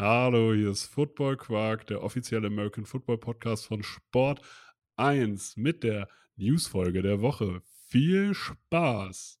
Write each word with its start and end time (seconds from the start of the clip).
Hallo, 0.00 0.54
hier 0.54 0.70
ist 0.70 0.84
Football 0.84 1.36
Quark, 1.36 1.88
der 1.88 2.04
offizielle 2.04 2.46
American 2.46 2.84
Football 2.84 3.18
Podcast 3.18 3.66
von 3.66 3.82
Sport 3.82 4.40
1 4.94 5.56
mit 5.56 5.82
der 5.82 6.06
Newsfolge 6.36 7.02
der 7.02 7.20
Woche. 7.20 7.62
Viel 7.88 8.32
Spaß! 8.32 9.40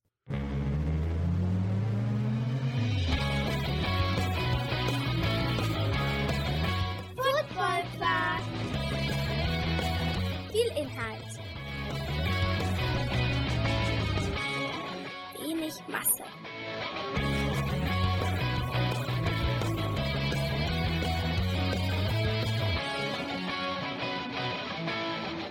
Football 7.14 7.82
Quark. 7.96 8.42
Viel 10.50 10.66
Inhalt. 10.76 11.38
Wenig 15.38 15.74
Masse. 15.86 16.47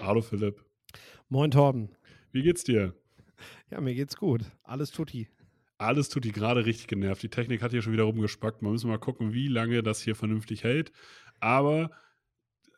Hallo 0.08 0.22
Philipp, 0.22 0.64
Moin 1.28 1.52
Torben. 1.52 1.90
wie 2.32 2.42
geht's 2.42 2.64
dir? 2.64 2.94
Ja, 3.70 3.82
mir 3.82 3.94
geht's 3.94 4.16
gut. 4.16 4.46
Alles 4.64 4.92
tutti. 4.92 5.28
Alles 5.78 6.08
tut 6.08 6.24
die 6.24 6.32
gerade 6.32 6.66
richtig 6.66 6.88
genervt. 6.88 7.24
Die 7.24 7.30
Technik 7.30 7.62
hat 7.62 7.72
hier 7.72 7.82
schon 7.82 7.92
wieder 7.92 8.06
rumgespackt. 8.06 8.62
Man 8.62 8.72
müssen 8.72 8.90
mal 8.90 9.00
gucken, 9.00 9.34
wie 9.34 9.50
lange 9.50 9.84
das 9.84 10.00
hier 10.02 10.16
vernünftig 10.16 10.64
hält. 10.64 10.94
Aber 11.42 11.92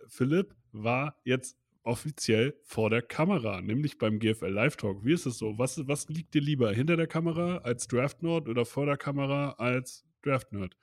Philipp 0.07 0.55
war 0.71 1.21
jetzt 1.23 1.55
offiziell 1.83 2.57
vor 2.63 2.89
der 2.89 3.03
Kamera, 3.03 3.61
nämlich 3.61 3.99
beim 3.99 4.17
GFL 4.17 4.47
Live 4.47 4.77
Talk. 4.77 5.05
Wie 5.05 5.13
ist 5.13 5.27
es 5.27 5.37
so? 5.37 5.55
Was, 5.59 5.87
was 5.87 6.09
liegt 6.09 6.33
dir 6.33 6.41
lieber? 6.41 6.73
Hinter 6.73 6.97
der 6.97 7.05
Kamera 7.05 7.57
als 7.57 7.87
Draft 7.87 8.23
Nerd 8.23 8.49
oder 8.49 8.65
vor 8.65 8.87
der 8.87 8.97
Kamera 8.97 9.51
als 9.59 10.03
Draft 10.23 10.51
Nerd? 10.51 10.75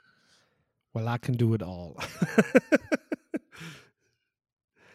Well, 0.93 1.09
I 1.13 1.19
can 1.19 1.37
do 1.37 1.57
it 1.57 1.65
all. 1.65 1.97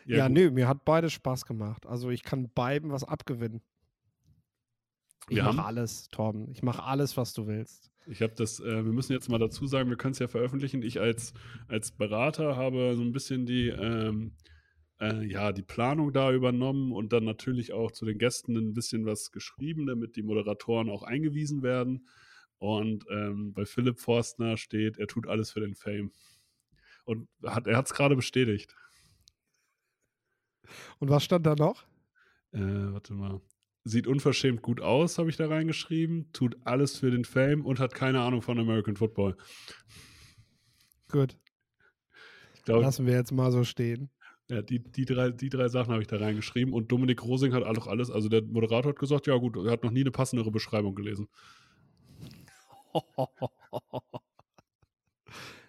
ja, 0.06 0.30
nö, 0.30 0.52
mir 0.52 0.68
hat 0.68 0.86
beides 0.86 1.14
Spaß 1.14 1.46
gemacht. 1.46 1.86
Also 1.86 2.10
ich 2.10 2.24
kann 2.24 2.50
beiden 2.54 2.92
was 2.92 3.04
abgewinnen. 3.04 3.62
Ich 5.30 5.42
mache 5.42 5.64
alles, 5.64 6.10
Torben. 6.10 6.52
Ich 6.52 6.64
mache 6.64 6.84
alles, 6.84 7.16
was 7.16 7.34
du 7.34 7.48
willst. 7.48 7.92
Ich 8.08 8.22
habe 8.22 8.34
das, 8.36 8.60
äh, 8.60 8.84
wir 8.84 8.92
müssen 8.92 9.14
jetzt 9.14 9.30
mal 9.30 9.38
dazu 9.38 9.68
sagen, 9.68 9.90
wir 9.90 9.98
können 9.98 10.14
es 10.14 10.20
ja 10.20 10.28
veröffentlichen. 10.28 10.82
Ich 10.82 11.00
als, 11.00 11.34
als 11.68 11.92
Berater 11.92 12.58
habe 12.58 12.96
so 12.96 13.02
ein 13.02 13.12
bisschen 13.12 13.46
die, 13.46 13.70
ähm, 13.70 14.34
äh, 15.00 15.24
ja, 15.26 15.52
die 15.52 15.62
Planung 15.62 16.12
da 16.12 16.32
übernommen 16.32 16.92
und 16.92 17.14
dann 17.14 17.24
natürlich 17.24 17.74
auch 17.74 17.92
zu 17.92 18.06
den 18.06 18.18
Gästen 18.18 18.56
ein 18.56 18.74
bisschen 18.74 19.06
was 19.06 19.32
geschrieben, 19.32 19.86
damit 19.86 20.16
die 20.16 20.24
Moderatoren 20.24 20.90
auch 20.90 21.04
eingewiesen 21.04 21.62
werden. 21.64 22.08
Und 22.58 23.06
ähm, 23.10 23.54
bei 23.54 23.66
Philipp 23.66 24.00
Forstner 24.00 24.58
steht, 24.58 24.98
er 24.98 25.08
tut 25.08 25.28
alles 25.28 25.52
für 25.52 25.62
den 25.62 25.76
Fame. 25.76 26.12
Und 27.06 27.28
hat, 27.44 27.68
er 27.68 27.78
hat 27.78 27.88
es 27.88 27.94
gerade 27.94 28.16
bestätigt. 28.16 28.76
Und 31.00 31.10
was 31.10 31.24
stand 31.24 31.46
da 31.46 31.56
noch? 31.56 31.84
Äh, 32.54 32.60
warte 32.60 33.14
mal. 33.14 33.42
Sieht 33.84 34.06
unverschämt 34.06 34.62
gut 34.62 34.80
aus, 34.80 35.18
habe 35.18 35.30
ich 35.30 35.38
da 35.38 35.48
reingeschrieben. 35.48 36.32
Tut 36.34 36.56
alles 36.66 37.00
für 37.00 37.10
den 37.10 37.26
Fame 37.26 37.66
und 37.66 37.80
hat 37.80 37.96
keine 37.96 38.22
Ahnung 38.22 38.42
von 38.42 38.60
American 38.60 38.96
Football. 38.96 39.36
Gut, 41.10 41.38
Ich 42.54 42.64
glaube, 42.64 42.84
lassen 42.84 43.06
wir 43.06 43.14
jetzt 43.14 43.32
mal 43.32 43.52
so 43.52 43.64
stehen. 43.64 44.10
Ja, 44.50 44.62
die, 44.62 44.80
die, 44.80 45.06
drei, 45.06 45.32
die 45.32 45.50
drei 45.50 45.68
Sachen 45.70 45.92
habe 45.92 46.02
ich 46.02 46.08
da 46.08 46.18
reingeschrieben. 46.18 46.74
Und 46.74 46.92
Dominik 46.92 47.24
Rosing 47.24 47.54
hat 47.54 47.64
auch 47.64 47.88
alles, 47.88 48.12
also 48.12 48.30
der 48.30 48.44
Moderator 48.44 48.92
hat 48.92 49.00
gesagt, 49.00 49.28
ja 49.28 49.36
gut, 49.38 49.56
er 49.58 49.72
hat 49.72 49.84
noch 49.84 49.92
nie 49.92 50.02
eine 50.02 50.12
passendere 50.12 50.52
Beschreibung 50.52 50.94
gelesen. 50.96 51.28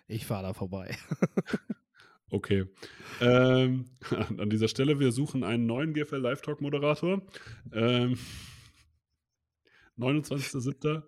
Ich 0.08 0.26
fahre 0.26 0.42
da 0.42 0.52
vorbei. 0.52 0.94
Okay. 2.32 2.64
Ähm, 3.20 3.84
an 4.38 4.48
dieser 4.48 4.68
Stelle, 4.68 4.98
wir 4.98 5.12
suchen 5.12 5.44
einen 5.44 5.66
neuen 5.66 5.92
GFL 5.92 6.16
Live 6.16 6.40
Talk 6.40 6.62
Moderator. 6.62 7.20
Ähm, 7.72 8.18
29.07. 9.98 11.02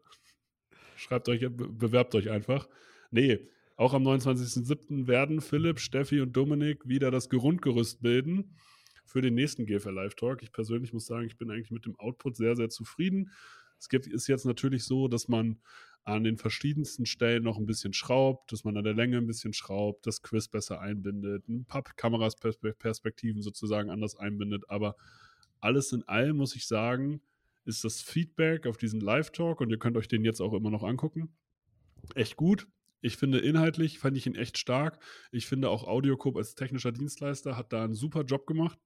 Schreibt 0.96 1.30
euch, 1.30 1.40
be- 1.40 1.50
bewerbt 1.50 2.14
euch 2.14 2.30
einfach. 2.30 2.68
Nee, 3.10 3.48
auch 3.76 3.94
am 3.94 4.06
29.07. 4.06 5.06
werden 5.06 5.40
Philipp, 5.40 5.80
Steffi 5.80 6.20
und 6.20 6.36
Dominik 6.36 6.86
wieder 6.86 7.10
das 7.10 7.30
Grundgerüst 7.30 8.02
bilden 8.02 8.58
für 9.06 9.22
den 9.22 9.34
nächsten 9.34 9.64
GFL 9.64 9.94
Live 9.94 10.16
Talk. 10.16 10.42
Ich 10.42 10.52
persönlich 10.52 10.92
muss 10.92 11.06
sagen, 11.06 11.24
ich 11.26 11.38
bin 11.38 11.50
eigentlich 11.50 11.70
mit 11.70 11.86
dem 11.86 11.98
Output 11.98 12.36
sehr, 12.36 12.54
sehr 12.54 12.68
zufrieden. 12.68 13.30
Es 13.78 13.88
gibt, 13.88 14.06
ist 14.06 14.28
jetzt 14.28 14.44
natürlich 14.44 14.84
so, 14.84 15.08
dass 15.08 15.26
man 15.28 15.58
an 16.04 16.22
den 16.22 16.36
verschiedensten 16.36 17.06
Stellen 17.06 17.42
noch 17.42 17.58
ein 17.58 17.66
bisschen 17.66 17.94
schraubt, 17.94 18.52
dass 18.52 18.64
man 18.64 18.76
an 18.76 18.84
der 18.84 18.94
Länge 18.94 19.16
ein 19.16 19.26
bisschen 19.26 19.54
schraubt, 19.54 20.06
das 20.06 20.22
Quiz 20.22 20.48
besser 20.48 20.80
einbindet, 20.80 21.48
ein 21.48 21.64
paar 21.64 21.82
Kamerasperspektiven 21.82 23.42
sozusagen 23.42 23.90
anders 23.90 24.14
einbindet. 24.16 24.68
Aber 24.68 24.96
alles 25.60 25.92
in 25.92 26.02
allem 26.02 26.36
muss 26.36 26.54
ich 26.56 26.66
sagen, 26.66 27.22
ist 27.64 27.84
das 27.84 28.02
Feedback 28.02 28.66
auf 28.66 28.76
diesen 28.76 29.00
Live-Talk 29.00 29.62
und 29.62 29.70
ihr 29.70 29.78
könnt 29.78 29.96
euch 29.96 30.08
den 30.08 30.24
jetzt 30.24 30.42
auch 30.42 30.52
immer 30.52 30.70
noch 30.70 30.82
angucken. 30.82 31.34
Echt 32.14 32.36
gut. 32.36 32.68
Ich 33.00 33.16
finde 33.16 33.38
inhaltlich 33.38 33.98
fand 33.98 34.16
ich 34.16 34.26
ihn 34.26 34.34
echt 34.34 34.58
stark. 34.58 35.02
Ich 35.32 35.46
finde 35.46 35.70
auch 35.70 35.84
Audiocoop 35.84 36.36
als 36.36 36.54
technischer 36.54 36.92
Dienstleister 36.92 37.56
hat 37.56 37.72
da 37.72 37.84
einen 37.84 37.94
super 37.94 38.24
Job 38.24 38.46
gemacht. 38.46 38.78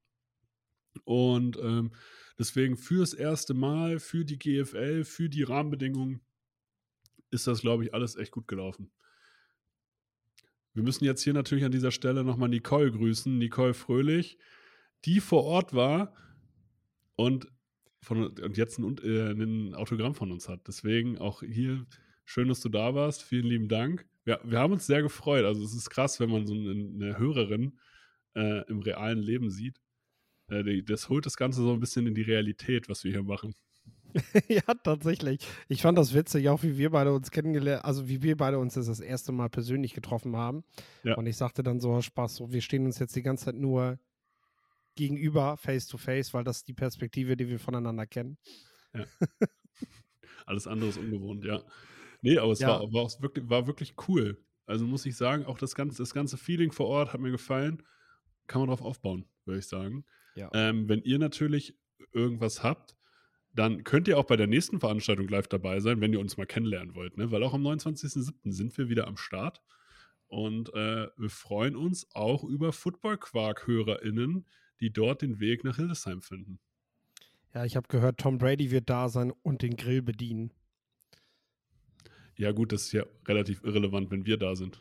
Und 1.05 1.57
ähm, 1.59 1.93
deswegen 2.39 2.77
fürs 2.77 3.13
erste 3.13 3.55
Mal, 3.55 3.99
für 3.99 4.25
die 4.25 4.39
GFL, 4.39 5.05
für 5.05 5.29
die 5.29 5.43
Rahmenbedingungen 5.43 6.21
ist 7.31 7.47
das, 7.47 7.61
glaube 7.61 7.85
ich, 7.85 7.95
alles 7.95 8.17
echt 8.17 8.33
gut 8.33 8.49
gelaufen. 8.49 8.91
Wir 10.75 10.83
müssen 10.83 11.05
jetzt 11.05 11.23
hier 11.23 11.35
natürlich 11.35 11.65
an 11.65 11.73
dieser 11.73 11.91
Stelle 11.91 12.25
nochmal 12.25 12.49
Nicole 12.49 12.93
grüßen, 12.93 13.37
Nicole 13.37 13.75
Fröhlich, 13.75 14.39
die 15.05 15.21
vor 15.21 15.45
Ort 15.45 15.75
war 15.75 16.15
und, 17.17 17.49
von, 18.01 18.29
und 18.29 18.57
jetzt 18.57 18.79
ein, 18.79 18.97
äh, 18.99 19.33
ein 19.33 19.75
Autogramm 19.75 20.15
von 20.15 20.31
uns 20.31 20.49
hat. 20.49 20.69
Deswegen 20.69 21.19
auch 21.19 21.43
hier 21.43 21.85
schön, 22.25 22.49
dass 22.49 22.61
du 22.61 22.69
da 22.69 22.95
warst. 22.95 23.23
Vielen 23.23 23.47
lieben 23.47 23.69
Dank. 23.69 24.07
Wir, 24.25 24.41
wir 24.45 24.59
haben 24.59 24.73
uns 24.73 24.87
sehr 24.87 25.03
gefreut. 25.03 25.45
Also 25.45 25.65
es 25.65 25.75
ist 25.75 25.91
krass, 25.91 26.21
wenn 26.21 26.31
man 26.31 26.47
so 26.47 26.55
eine, 26.55 26.71
eine 26.71 27.19
Hörerin 27.19 27.79
äh, 28.35 28.65
im 28.69 28.81
realen 28.81 29.19
Leben 29.19 29.51
sieht. 29.51 29.81
Äh, 30.49 30.83
das 30.83 31.09
holt 31.09 31.27
das 31.27 31.37
Ganze 31.37 31.63
so 31.63 31.73
ein 31.73 31.81
bisschen 31.81 32.07
in 32.07 32.15
die 32.15 32.23
Realität, 32.23 32.89
was 32.89 33.05
wir 33.05 33.13
hier 33.13 33.23
machen. 33.23 33.55
ja, 34.49 34.63
tatsächlich. 34.83 35.41
Ich 35.69 35.83
fand 35.83 35.99
das 35.99 36.15
witzig, 36.15 36.49
auch 36.49 36.63
wie 36.63 36.79
wir 36.79 36.91
beide 36.91 37.13
uns 37.13 37.31
kennengelernt, 37.31 37.85
also 37.85 38.09
wie 38.09 38.23
wir 38.23 38.37
beide 38.37 38.59
uns 38.59 38.75
das, 38.75 38.87
das 38.87 39.01
erste 39.01 39.33
Mal 39.33 39.49
persönlich 39.49 39.95
getroffen 39.95 40.37
haben. 40.37 40.65
Ja. 41.05 41.17
Und 41.17 41.27
ich 41.27 41.37
sagte 41.37 41.63
dann 41.63 41.81
so, 41.81 42.01
Spaß, 42.01 42.37
so, 42.37 42.53
wir 42.53 42.61
stehen 42.61 42.85
uns 42.87 42.99
jetzt 42.99 43.17
die 43.17 43.23
ganze 43.23 43.47
Zeit 43.47 43.57
nur 43.57 43.99
gegenüber, 44.95 45.57
face 45.57 45.87
to 45.87 45.97
face, 45.97 46.35
weil 46.35 46.45
das 46.45 46.59
ist 46.59 46.69
die 46.69 46.75
Perspektive, 46.75 47.37
die 47.37 47.49
wir 47.49 47.59
voneinander 47.59 48.07
kennen. 48.07 48.39
Alles 50.47 50.67
andere 50.67 50.91
ist 50.91 50.99
ungewohnt, 50.99 51.45
ja. 51.45 51.63
Nee, 52.21 52.39
aber 52.39 52.53
es 52.53 52.59
Ja. 52.59 52.69
war, 52.69 52.93
war, 52.93 53.03
auch 53.03 53.21
wirklich, 53.23 53.49
war 53.49 53.67
wirklich 53.67 53.95
cool. 54.09 54.43
Also 54.67 54.87
muss 54.87 55.07
ich 55.07 55.17
sagen, 55.17 55.47
auch 55.47 55.59
das 55.59 55.75
ganze, 55.75 55.99
das 55.99 56.13
ganze 56.13 56.37
Feeling 56.37 56.73
vor 56.73 56.87
Ort 56.89 57.13
hat 57.13 57.21
mir 57.21 57.31
gefallen. 57.31 57.83
Kann 58.47 58.61
man 58.61 58.69
drauf 58.69 58.83
aufbauen, 58.83 59.27
würde 59.45 59.61
ich 59.61 59.67
sagen. 59.67 60.05
Ja. 60.35 60.51
Ähm, 60.53 60.89
wenn 60.89 61.01
ihr 61.03 61.19
natürlich 61.19 61.79
irgendwas 62.13 62.63
habt, 62.63 62.97
dann 63.59 63.83
könnt 63.83 64.07
ihr 64.07 64.19
auch 64.19 64.25
bei 64.25 64.37
der 64.37 64.47
nächsten 64.47 64.79
Veranstaltung 64.79 65.27
live 65.27 65.49
dabei 65.49 65.81
sein, 65.81 66.01
wenn 66.01 66.13
ihr 66.13 66.21
uns 66.21 66.37
mal 66.37 66.47
kennenlernen 66.47 66.95
wollt. 66.95 67.17
Ne? 67.17 67.33
Weil 67.33 67.43
auch 67.43 67.55
am 67.55 67.67
29.07. 67.67 68.53
sind 68.53 68.79
wir 68.79 68.89
wieder 68.89 69.09
am 69.09 69.17
Start. 69.17 69.61
Und 70.29 70.73
äh, 70.75 71.09
wir 71.17 71.31
freuen 71.31 71.75
uns 71.75 72.07
auch 72.15 72.45
über 72.45 72.73
Football-Quark-HörerInnen, 72.73 74.47
die 74.79 74.93
dort 74.93 75.23
den 75.23 75.41
Weg 75.41 75.65
nach 75.65 75.77
Hildesheim 75.77 76.23
finden. 76.23 76.61
Ja, 77.53 77.65
ich 77.65 77.75
habe 77.75 77.89
gehört, 77.89 78.19
Tom 78.19 78.39
Brady 78.39 78.71
wird 78.71 78.89
da 78.89 79.09
sein 79.09 79.33
und 79.43 79.63
den 79.63 79.75
Grill 79.75 80.03
bedienen. 80.03 80.53
Ja, 82.37 82.53
gut, 82.53 82.71
das 82.71 82.83
ist 82.83 82.93
ja 82.93 83.05
relativ 83.27 83.65
irrelevant, 83.65 84.13
wenn 84.13 84.25
wir 84.25 84.37
da 84.37 84.55
sind. 84.55 84.81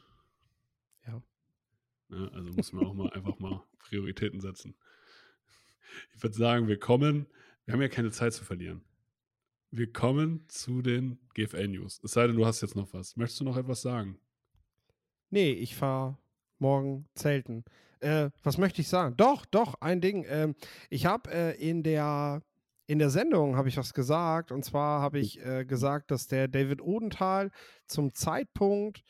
Ja. 1.07 1.23
Ja, 2.09 2.27
also 2.27 2.51
muss 2.51 2.73
man 2.73 2.85
auch 2.85 2.93
mal 2.93 3.09
einfach 3.13 3.39
mal 3.39 3.63
Prioritäten 3.79 4.39
setzen. 4.39 4.75
Ich 6.13 6.21
würde 6.21 6.35
sagen, 6.35 6.67
wir 6.67 6.77
kommen, 6.77 7.25
wir 7.67 7.73
haben 7.73 7.81
ja 7.81 7.89
keine 7.89 8.11
Zeit 8.11 8.31
zu 8.31 8.45
verlieren. 8.45 8.81
Wir 9.71 9.91
kommen 9.91 10.45
zu 10.47 10.81
den 10.81 11.19
GFL-News. 11.33 11.99
Es 12.01 12.11
sei 12.11 12.25
denn, 12.25 12.37
du 12.37 12.45
hast 12.45 12.61
jetzt 12.61 12.77
noch 12.77 12.93
was. 12.93 13.17
Möchtest 13.17 13.41
du 13.41 13.43
noch 13.43 13.57
etwas 13.57 13.81
sagen? 13.81 14.17
Nee, 15.29 15.51
ich 15.51 15.75
fahre 15.75 16.17
morgen 16.59 17.09
zelten. 17.13 17.65
Äh, 17.99 18.29
was 18.41 18.57
möchte 18.57 18.79
ich 18.79 18.87
sagen? 18.87 19.17
Doch, 19.17 19.45
doch, 19.45 19.75
ein 19.81 19.99
Ding. 19.99 20.25
Ähm, 20.29 20.55
ich 20.89 21.05
habe 21.05 21.29
äh, 21.29 21.55
in 21.57 21.83
der 21.83 22.41
in 22.85 22.99
der 22.99 23.09
Sendung 23.09 23.57
habe 23.57 23.67
ich 23.67 23.75
was 23.75 23.93
gesagt 23.93 24.53
und 24.53 24.63
zwar 24.63 25.01
habe 25.01 25.19
ich 25.19 25.45
äh, 25.45 25.65
gesagt, 25.65 26.09
dass 26.09 26.27
der 26.27 26.47
David 26.47 26.81
Odenthal 26.81 27.51
zum 27.85 28.13
Zeitpunkt 28.13 29.03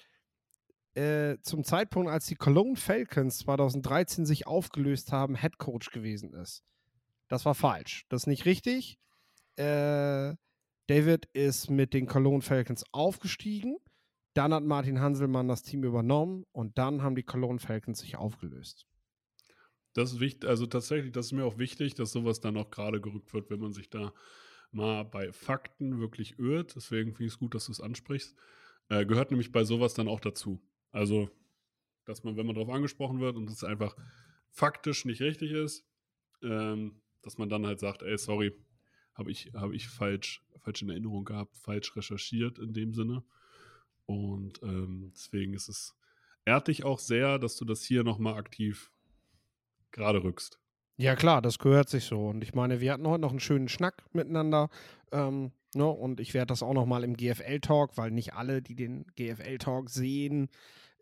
äh, 0.96 1.38
zum 1.44 1.64
Zeitpunkt, 1.64 2.10
als 2.10 2.26
die 2.26 2.34
Cologne 2.34 2.76
Falcons 2.76 3.38
2013 3.38 4.26
sich 4.26 4.48
aufgelöst 4.48 5.12
haben, 5.12 5.36
Head 5.36 5.60
Coach 5.60 5.92
gewesen 5.92 6.34
ist. 6.34 6.64
Das 7.28 7.46
war 7.46 7.56
falsch. 7.56 8.06
Das 8.10 8.24
ist 8.24 8.28
nicht 8.28 8.46
richtig. 8.46 8.98
Äh, 9.56 10.36
David 10.88 11.26
ist 11.34 11.70
mit 11.70 11.94
den 11.94 12.08
Cologne 12.08 12.42
Falcons 12.42 12.86
aufgestiegen. 12.92 13.78
Dann 14.34 14.54
hat 14.54 14.64
Martin 14.64 15.02
Hanselmann 15.02 15.48
das 15.48 15.64
Team 15.64 15.84
übernommen 15.84 16.46
und 16.52 16.78
dann 16.78 17.02
haben 17.02 17.16
die 17.16 17.24
Cologne 17.24 17.60
Falcons 17.60 18.00
sich 18.00 18.18
aufgelöst. 18.18 18.86
Das 19.94 20.14
ist 20.14 20.20
wichtig, 20.20 20.48
also 20.48 20.68
tatsächlich, 20.68 21.12
das 21.12 21.28
ist 21.28 21.32
mir 21.32 21.44
auch 21.44 21.58
wichtig, 21.58 21.96
dass 21.96 22.12
sowas 22.12 22.40
dann 22.40 22.56
auch 22.56 22.70
gerade 22.70 23.02
gerückt 23.02 23.34
wird, 23.34 23.50
wenn 23.50 23.60
man 23.60 23.74
sich 23.74 23.90
da 23.90 24.14
mal 24.72 25.04
bei 25.04 25.32
Fakten 25.34 26.00
wirklich 26.00 26.38
irrt. 26.38 26.76
Deswegen 26.76 27.14
finde 27.14 27.26
ich 27.26 27.34
es 27.34 27.40
gut, 27.40 27.56
dass 27.56 27.66
du 27.66 27.72
es 27.72 27.82
ansprichst. 27.82 28.36
Äh, 28.90 29.06
gehört 29.06 29.32
nämlich 29.32 29.52
bei 29.52 29.64
sowas 29.64 29.96
dann 29.96 30.08
auch 30.08 30.20
dazu. 30.20 30.62
Also, 30.92 31.30
dass 32.06 32.24
man, 32.24 32.38
wenn 32.38 32.46
man 32.46 32.56
darauf 32.56 32.70
angesprochen 32.70 33.20
wird 33.20 33.36
und 33.36 33.50
es 33.50 33.64
einfach 33.64 33.96
faktisch 34.52 35.04
nicht 35.06 35.22
richtig 35.22 35.52
ist, 35.52 35.84
ähm, 36.44 37.02
dass 37.28 37.38
man 37.38 37.50
dann 37.50 37.66
halt 37.66 37.80
sagt, 37.80 38.04
ey, 38.04 38.18
sorry, 38.18 38.54
habe 39.14 39.32
ich, 39.32 39.52
hab 39.54 39.74
ich 39.74 39.88
falsch, 39.90 40.44
falsch 40.60 40.82
in 40.82 40.90
Erinnerung 40.90 41.26
gehabt, 41.26 41.58
falsch 41.58 41.96
recherchiert 41.96 42.58
in 42.58 42.74
dem 42.74 42.94
Sinne. 42.94 43.24
Und 44.06 44.64
ähm, 44.64 45.12
deswegen 45.14 45.54
ist 45.54 45.68
es, 45.68 45.94
ehrt 46.46 46.70
dich 46.70 46.86
auch 46.86 47.00
sehr, 47.00 47.38
dass 47.38 47.58
du 47.58 47.66
das 47.66 47.84
hier 47.84 48.06
nochmal 48.06 48.36
aktiv 48.36 48.92
gerade 49.92 50.24
rückst. 50.24 50.58
Ja, 50.96 51.16
klar, 51.16 51.42
das 51.42 51.60
gehört 51.60 51.90
sich 51.90 52.06
so. 52.06 52.28
Und 52.28 52.44
ich 52.44 52.54
meine, 52.54 52.80
wir 52.80 52.94
hatten 52.94 53.08
heute 53.08 53.22
noch 53.22 53.32
einen 53.32 53.40
schönen 53.40 53.68
Schnack 53.68 54.06
miteinander. 54.14 54.70
Ähm, 55.12 55.52
ne? 55.76 55.86
Und 55.86 56.20
ich 56.22 56.34
werde 56.34 56.48
das 56.48 56.64
auch 56.64 56.74
nochmal 56.74 57.04
im 57.04 57.18
GFL-Talk, 57.18 57.98
weil 57.98 58.12
nicht 58.12 58.34
alle, 58.34 58.62
die 58.62 58.76
den 58.76 59.06
GFL-Talk 59.16 59.90
sehen, 59.90 60.50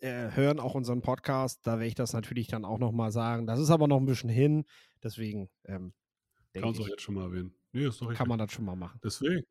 äh, 0.02 0.32
hören 0.32 0.60
auch 0.60 0.74
unseren 0.74 1.02
Podcast. 1.02 1.66
Da 1.68 1.74
werde 1.74 1.88
ich 1.88 1.96
das 1.96 2.14
natürlich 2.14 2.48
dann 2.48 2.66
auch 2.66 2.80
nochmal 2.80 3.12
sagen. 3.12 3.46
Das 3.46 3.60
ist 3.60 3.70
aber 3.70 3.88
noch 3.88 4.00
ein 4.00 4.06
bisschen 4.06 4.30
hin. 4.30 4.66
Deswegen 5.04 5.50
ähm, 5.66 5.94
kann 6.62 6.72
man 6.72 6.74
es 6.74 6.80
auch 6.82 6.88
jetzt 6.88 7.02
schon 7.02 7.16
mal 7.16 7.24
erwähnen. 7.26 7.54
Nee, 7.72 7.86
ist 7.86 8.02
doch 8.02 8.08
richtig. 8.08 8.18
Kann 8.18 8.28
man 8.28 8.40
das 8.40 8.52
schon 8.52 8.66
mal 8.66 8.76
machen. 8.76 9.00
Deswegen. 9.04 9.46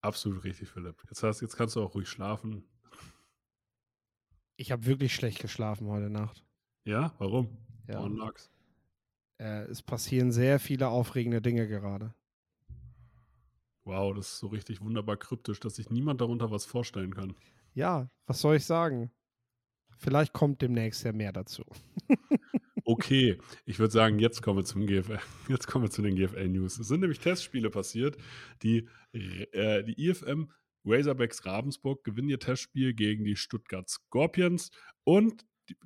Absolut 0.00 0.42
richtig, 0.42 0.68
Philipp. 0.68 1.02
Jetzt, 1.08 1.22
hast, 1.22 1.40
jetzt 1.40 1.56
kannst 1.56 1.76
du 1.76 1.82
auch 1.82 1.94
ruhig 1.94 2.08
schlafen. 2.08 2.64
Ich 4.56 4.72
habe 4.72 4.86
wirklich 4.86 5.14
schlecht 5.14 5.40
geschlafen 5.40 5.88
heute 5.88 6.10
Nacht. 6.10 6.44
Ja, 6.84 7.14
warum? 7.18 7.56
Ja. 7.86 8.04
Lag's? 8.06 8.50
Äh, 9.38 9.62
es 9.64 9.82
passieren 9.82 10.32
sehr 10.32 10.58
viele 10.58 10.88
aufregende 10.88 11.40
Dinge 11.40 11.68
gerade. 11.68 12.14
Wow, 13.84 14.14
das 14.14 14.32
ist 14.32 14.38
so 14.38 14.48
richtig 14.48 14.80
wunderbar 14.80 15.16
kryptisch, 15.16 15.60
dass 15.60 15.76
sich 15.76 15.90
niemand 15.90 16.20
darunter 16.20 16.50
was 16.50 16.64
vorstellen 16.64 17.14
kann. 17.14 17.34
Ja, 17.74 18.08
was 18.26 18.40
soll 18.40 18.56
ich 18.56 18.64
sagen? 18.64 19.10
Vielleicht 19.98 20.32
kommt 20.32 20.62
demnächst 20.62 21.04
ja 21.04 21.12
mehr 21.12 21.32
dazu. 21.32 21.64
okay, 22.84 23.38
ich 23.64 23.78
würde 23.78 23.92
sagen, 23.92 24.18
jetzt 24.18 24.42
kommen 24.42 24.58
wir 24.58 24.64
zum 24.64 24.86
GFL. 24.86 25.18
Jetzt 25.48 25.66
kommen 25.66 25.84
wir 25.84 25.90
zu 25.90 26.02
den 26.02 26.16
GFL 26.16 26.48
News. 26.48 26.78
Es 26.78 26.88
sind 26.88 27.00
nämlich 27.00 27.20
Testspiele 27.20 27.70
passiert. 27.70 28.16
Die, 28.62 28.88
äh, 29.12 29.82
die 29.82 30.08
IFM 30.08 30.50
Razorbacks 30.84 31.44
Ravensburg 31.44 32.04
gewinnen 32.04 32.28
ihr 32.28 32.38
Testspiel 32.38 32.94
gegen 32.94 33.24
die 33.24 33.36
Stuttgart 33.36 33.88
Scorpions 33.88 34.70
und 35.04 35.44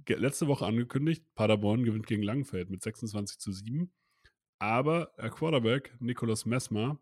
letzte 0.08 0.46
Woche 0.46 0.64
angekündigt, 0.64 1.25
Paderborn 1.34 1.84
gewinnt 1.84 2.06
gegen 2.06 2.22
Langfeld 2.22 2.70
mit 2.70 2.82
26 2.82 3.38
zu 3.38 3.52
7. 3.52 3.93
Aber 4.58 5.12
der 5.19 5.31
Quarterback 5.31 5.94
Nicolas 6.00 6.46
Messmer 6.46 6.98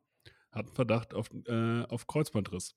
hat 0.50 0.66
einen 0.66 0.74
Verdacht 0.74 1.14
auf, 1.14 1.30
äh, 1.46 1.82
auf 1.84 2.06
Kreuzbandriss 2.06 2.74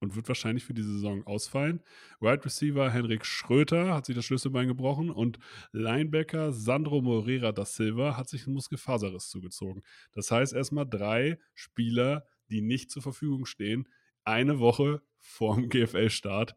und 0.00 0.16
wird 0.16 0.28
wahrscheinlich 0.28 0.64
für 0.64 0.74
die 0.74 0.82
Saison 0.82 1.26
ausfallen. 1.26 1.82
Wide 2.20 2.44
Receiver 2.44 2.90
Henrik 2.90 3.24
Schröter 3.24 3.94
hat 3.94 4.06
sich 4.06 4.14
das 4.14 4.24
Schlüsselbein 4.24 4.68
gebrochen 4.68 5.10
und 5.10 5.38
Linebacker 5.72 6.52
Sandro 6.52 7.00
Moreira 7.00 7.52
da 7.52 7.64
Silva 7.64 8.16
hat 8.16 8.28
sich 8.28 8.46
einen 8.46 8.54
Muskelfaserriss 8.54 9.28
zugezogen. 9.28 9.82
Das 10.12 10.30
heißt 10.30 10.52
erstmal 10.52 10.86
drei 10.86 11.38
Spieler, 11.54 12.26
die 12.50 12.60
nicht 12.60 12.90
zur 12.90 13.02
Verfügung 13.02 13.46
stehen, 13.46 13.88
eine 14.24 14.58
Woche 14.58 15.02
vorm 15.18 15.68
GFL-Start. 15.68 16.54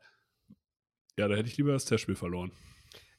Ja, 1.18 1.27
da 1.27 1.35
hätte 1.35 1.50
ich 1.50 1.57
lieber 1.57 1.74
das 1.74 1.85
Testspiel 1.85 2.15
verloren. 2.15 2.51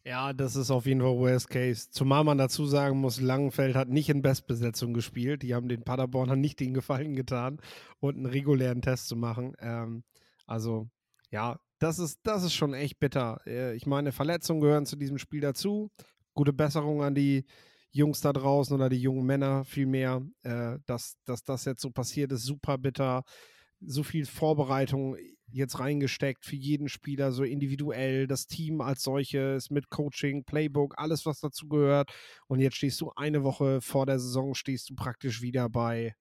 Ja, 0.05 0.33
das 0.33 0.57
ist 0.57 0.71
auf 0.71 0.87
jeden 0.87 1.01
Fall 1.01 1.19
Worst 1.19 1.51
Case. 1.51 1.91
Zumal 1.91 2.25
man 2.25 2.39
dazu 2.39 2.65
sagen 2.65 2.99
muss, 2.99 3.21
Langenfeld 3.21 3.77
hat 3.77 3.89
nicht 3.89 4.09
in 4.09 4.23
Bestbesetzung 4.23 4.95
gespielt. 4.95 5.43
Die 5.43 5.55
haben 5.55 5.69
den 5.69 5.83
Paderbornern 5.83 6.41
nicht 6.41 6.59
den 6.59 6.73
Gefallen 6.73 7.15
getan 7.15 7.61
und 7.99 8.17
einen 8.17 8.27
regulären 8.27 8.81
Test 8.81 9.09
zu 9.09 9.17
machen. 9.17 9.55
Ähm, 9.61 10.05
also, 10.47 10.89
ja, 11.31 11.61
das 11.79 11.99
ist, 11.99 12.21
das 12.23 12.45
ist 12.45 12.55
schon 12.55 12.73
echt 12.73 12.99
bitter. 12.99 13.41
Äh, 13.47 13.75
ich 13.75 13.87
meine, 13.87 14.13
Verletzungen 14.13 14.63
gehören 14.63 14.87
zu 14.87 14.97
diesem 14.97 15.19
Spiel 15.19 15.43
dazu. 15.43 15.91
Gute 16.33 16.55
Besserung 16.55 17.03
an 17.03 17.15
die 17.15 17.45
Jungs 17.93 18.23
da 18.23 18.33
draußen 18.33 18.75
oder 18.75 18.89
die 18.89 19.03
jungen 19.03 19.27
Männer 19.27 19.65
vielmehr. 19.65 20.23
Äh, 20.43 20.79
dass, 20.87 21.19
dass 21.27 21.45
das 21.45 21.67
jetzt 21.67 21.83
so 21.83 21.91
passiert 21.91 22.33
ist, 22.33 22.45
super 22.45 22.79
bitter. 22.79 23.23
So 23.81 24.03
viel 24.03 24.25
Vorbereitung 24.25 25.17
jetzt 25.53 25.79
reingesteckt 25.79 26.45
für 26.45 26.57
jeden 26.57 26.89
Spieler, 26.89 27.33
so 27.33 27.45
individuell, 27.45 28.27
das 28.27 28.47
Team 28.47 28.81
als 28.81 29.03
solches 29.03 29.71
mit 29.71 29.91
Coaching, 29.91 30.45
Playbook, 30.45 30.95
alles, 30.99 31.27
was 31.27 31.41
dazu 31.41 31.69
gehört. 31.69 32.13
Und 32.47 32.61
jetzt 32.61 32.77
stehst 32.77 33.01
du 33.01 33.13
eine 33.17 33.43
Woche 33.43 33.81
vor 33.81 34.07
der 34.07 34.19
Saison, 34.19 34.55
stehst 34.55 34.91
du 34.91 34.95
praktisch 34.95 35.43
wieder 35.43 35.69
bei, 35.69 36.15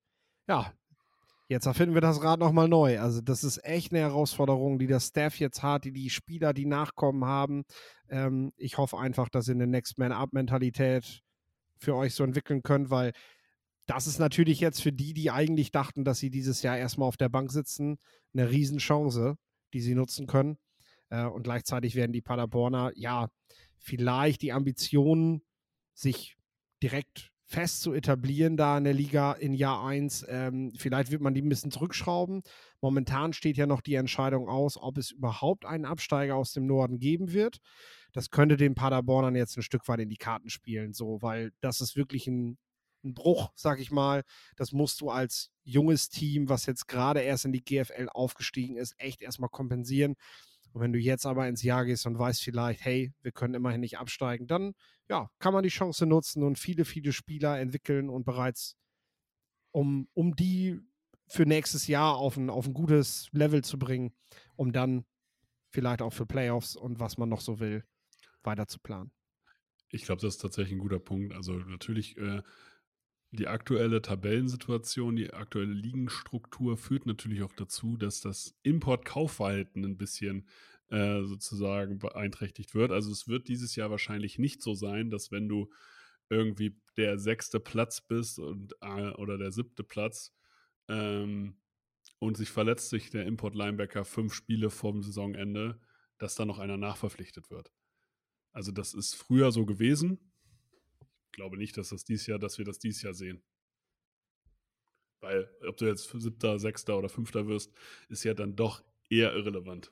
ja, 0.47 0.73
jetzt 1.47 1.65
erfinden 1.65 1.95
wir 1.95 2.01
das 2.01 2.23
Rad 2.23 2.39
nochmal 2.39 2.67
neu. 2.67 2.99
Also 2.99 3.21
das 3.21 3.43
ist 3.43 3.63
echt 3.65 3.91
eine 3.91 4.01
Herausforderung, 4.01 4.79
die 4.79 4.87
der 4.87 4.99
Staff 4.99 5.39
jetzt 5.39 5.63
hat, 5.63 5.83
die 5.83 5.91
die 5.91 6.09
Spieler, 6.09 6.53
die 6.53 6.65
nachkommen 6.65 7.25
haben. 7.25 7.63
Ähm, 8.09 8.53
ich 8.55 8.77
hoffe 8.77 8.97
einfach, 8.97 9.29
dass 9.29 9.47
ihr 9.47 9.55
eine 9.55 9.67
Next 9.67 9.97
Man 9.97 10.11
Up 10.11 10.31
Mentalität 10.31 11.21
für 11.77 11.95
euch 11.95 12.13
so 12.13 12.23
entwickeln 12.23 12.61
könnt, 12.61 12.89
weil 12.89 13.13
das 13.89 14.05
ist 14.05 14.19
natürlich 14.19 14.59
jetzt 14.59 14.83
für 14.83 14.93
die, 14.93 15.15
die 15.15 15.31
eigentlich 15.31 15.71
dachten, 15.71 16.05
dass 16.05 16.19
sie 16.19 16.29
dieses 16.29 16.61
Jahr 16.61 16.77
erstmal 16.77 17.07
auf 17.07 17.17
der 17.17 17.29
Bank 17.29 17.51
sitzen, 17.51 17.97
eine 18.33 18.51
Riesenchance, 18.51 19.35
die 19.73 19.81
sie 19.81 19.95
nutzen 19.95 20.27
können. 20.27 20.59
Äh, 21.09 21.25
und 21.25 21.41
gleichzeitig 21.41 21.95
werden 21.95 22.13
die 22.13 22.21
Paderborner, 22.21 22.91
ja, 22.93 23.29
vielleicht 23.79 24.43
die 24.43 24.53
Ambitionen, 24.53 25.41
sich 25.95 26.37
direkt 26.83 27.31
fest 27.45 27.81
zu 27.81 27.93
etablieren 27.93 28.57
da 28.57 28.77
in 28.77 28.83
der 28.83 28.93
Liga 28.93 29.33
in 29.33 29.53
Jahr 29.53 29.83
1. 29.83 30.23
Ähm, 30.29 30.71
vielleicht 30.77 31.09
wird 31.09 31.23
man 31.23 31.33
die 31.33 31.41
ein 31.41 31.49
bisschen 31.49 31.71
zurückschrauben. 31.71 32.43
Momentan 32.81 33.33
steht 33.33 33.57
ja 33.57 33.65
noch 33.65 33.81
die 33.81 33.95
Entscheidung 33.95 34.47
aus, 34.47 34.77
ob 34.77 34.99
es 34.99 35.09
überhaupt 35.09 35.65
einen 35.65 35.85
Absteiger 35.85 36.35
aus 36.35 36.53
dem 36.53 36.67
Norden 36.67 36.99
geben 36.99 37.33
wird. 37.33 37.57
Das 38.13 38.29
könnte 38.29 38.55
den 38.55 38.75
Paderbornern 38.75 39.35
jetzt 39.35 39.57
ein 39.57 39.63
Stück 39.63 39.87
weit 39.87 39.99
in 39.99 40.09
die 40.09 40.17
Karten 40.17 40.49
spielen, 40.49 40.93
so, 40.93 41.23
weil 41.23 41.51
das 41.59 41.81
ist 41.81 41.95
wirklich 41.95 42.27
ein 42.27 42.59
ein 43.03 43.13
Bruch, 43.13 43.51
sag 43.55 43.79
ich 43.79 43.91
mal. 43.91 44.23
Das 44.55 44.71
musst 44.71 45.01
du 45.01 45.09
als 45.09 45.51
junges 45.63 46.09
Team, 46.09 46.49
was 46.49 46.65
jetzt 46.65 46.87
gerade 46.87 47.21
erst 47.21 47.45
in 47.45 47.51
die 47.51 47.63
GFL 47.63 48.09
aufgestiegen 48.11 48.77
ist, 48.77 48.95
echt 48.97 49.21
erstmal 49.21 49.49
kompensieren. 49.49 50.15
Und 50.71 50.81
wenn 50.81 50.93
du 50.93 50.99
jetzt 50.99 51.25
aber 51.25 51.47
ins 51.47 51.63
Jahr 51.63 51.85
gehst 51.85 52.05
und 52.05 52.19
weißt 52.19 52.43
vielleicht, 52.43 52.83
hey, 52.83 53.11
wir 53.21 53.31
können 53.31 53.55
immerhin 53.55 53.81
nicht 53.81 53.97
absteigen, 53.97 54.47
dann 54.47 54.73
ja, 55.09 55.29
kann 55.39 55.53
man 55.53 55.63
die 55.63 55.69
Chance 55.69 56.05
nutzen 56.05 56.43
und 56.43 56.59
viele, 56.59 56.85
viele 56.85 57.11
Spieler 57.11 57.59
entwickeln 57.59 58.09
und 58.09 58.25
bereits 58.25 58.75
um, 59.71 60.07
um 60.13 60.35
die 60.35 60.79
für 61.27 61.45
nächstes 61.45 61.87
Jahr 61.87 62.17
auf 62.17 62.37
ein, 62.37 62.49
auf 62.49 62.67
ein 62.67 62.73
gutes 62.73 63.29
Level 63.31 63.63
zu 63.63 63.77
bringen, 63.77 64.13
um 64.55 64.71
dann 64.71 65.05
vielleicht 65.71 66.01
auch 66.01 66.13
für 66.13 66.25
Playoffs 66.25 66.75
und 66.75 66.99
was 66.99 67.17
man 67.17 67.29
noch 67.29 67.41
so 67.41 67.59
will, 67.59 67.83
weiter 68.43 68.67
zu 68.67 68.79
planen. 68.79 69.11
Ich 69.89 70.03
glaube, 70.03 70.21
das 70.21 70.35
ist 70.35 70.41
tatsächlich 70.41 70.73
ein 70.73 70.79
guter 70.79 70.99
Punkt. 70.99 71.33
Also 71.33 71.53
natürlich 71.53 72.17
äh, 72.17 72.41
die 73.31 73.47
aktuelle 73.47 74.01
Tabellensituation, 74.01 75.15
die 75.15 75.33
aktuelle 75.33 75.73
Ligenstruktur 75.73 76.77
führt 76.77 77.05
natürlich 77.05 77.43
auch 77.43 77.53
dazu, 77.53 77.95
dass 77.95 78.21
das 78.21 78.57
Import-Kaufverhalten 78.63 79.85
ein 79.85 79.97
bisschen 79.97 80.47
äh, 80.89 81.23
sozusagen 81.23 81.99
beeinträchtigt 81.99 82.73
wird. 82.73 82.91
Also 82.91 83.11
es 83.11 83.27
wird 83.27 83.47
dieses 83.47 83.75
Jahr 83.75 83.91
wahrscheinlich 83.91 84.39
nicht 84.39 84.63
so 84.63 84.73
sein, 84.73 85.11
dass 85.11 85.31
wenn 85.31 85.47
du 85.47 85.69
irgendwie 86.29 86.75
der 86.97 87.19
sechste 87.19 87.59
Platz 87.59 88.01
bist 88.01 88.39
und, 88.39 88.75
äh, 88.81 89.11
oder 89.11 89.37
der 89.37 89.51
siebte 89.51 89.83
Platz 89.83 90.33
ähm, 90.87 91.57
und 92.17 92.37
sich 92.37 92.49
verletzt 92.49 92.89
sich 92.89 93.11
der 93.11 93.25
Import-Linebacker 93.25 94.05
fünf 94.05 94.33
Spiele 94.33 94.71
vorm 94.71 95.03
Saisonende, 95.03 95.79
dass 96.17 96.35
da 96.35 96.45
noch 96.45 96.59
einer 96.59 96.77
nachverpflichtet 96.77 97.51
wird. 97.51 97.71
Also 98.51 98.71
das 98.71 98.95
ist 98.95 99.15
früher 99.15 99.51
so 99.51 99.65
gewesen, 99.65 100.28
glaube 101.31 101.57
nicht, 101.57 101.77
dass 101.77 101.89
das 101.89 102.03
dies 102.03 102.25
Jahr, 102.27 102.39
dass 102.39 102.57
wir 102.57 102.65
das 102.65 102.79
dieses 102.79 103.01
Jahr 103.01 103.13
sehen. 103.13 103.41
Weil, 105.21 105.49
ob 105.67 105.77
du 105.77 105.85
jetzt 105.85 106.09
siebter, 106.17 106.59
sechster 106.59 106.97
oder 106.97 107.09
fünfter 107.09 107.47
wirst, 107.47 107.73
ist 108.07 108.23
ja 108.23 108.33
dann 108.33 108.55
doch 108.55 108.83
eher 109.09 109.33
irrelevant. 109.33 109.91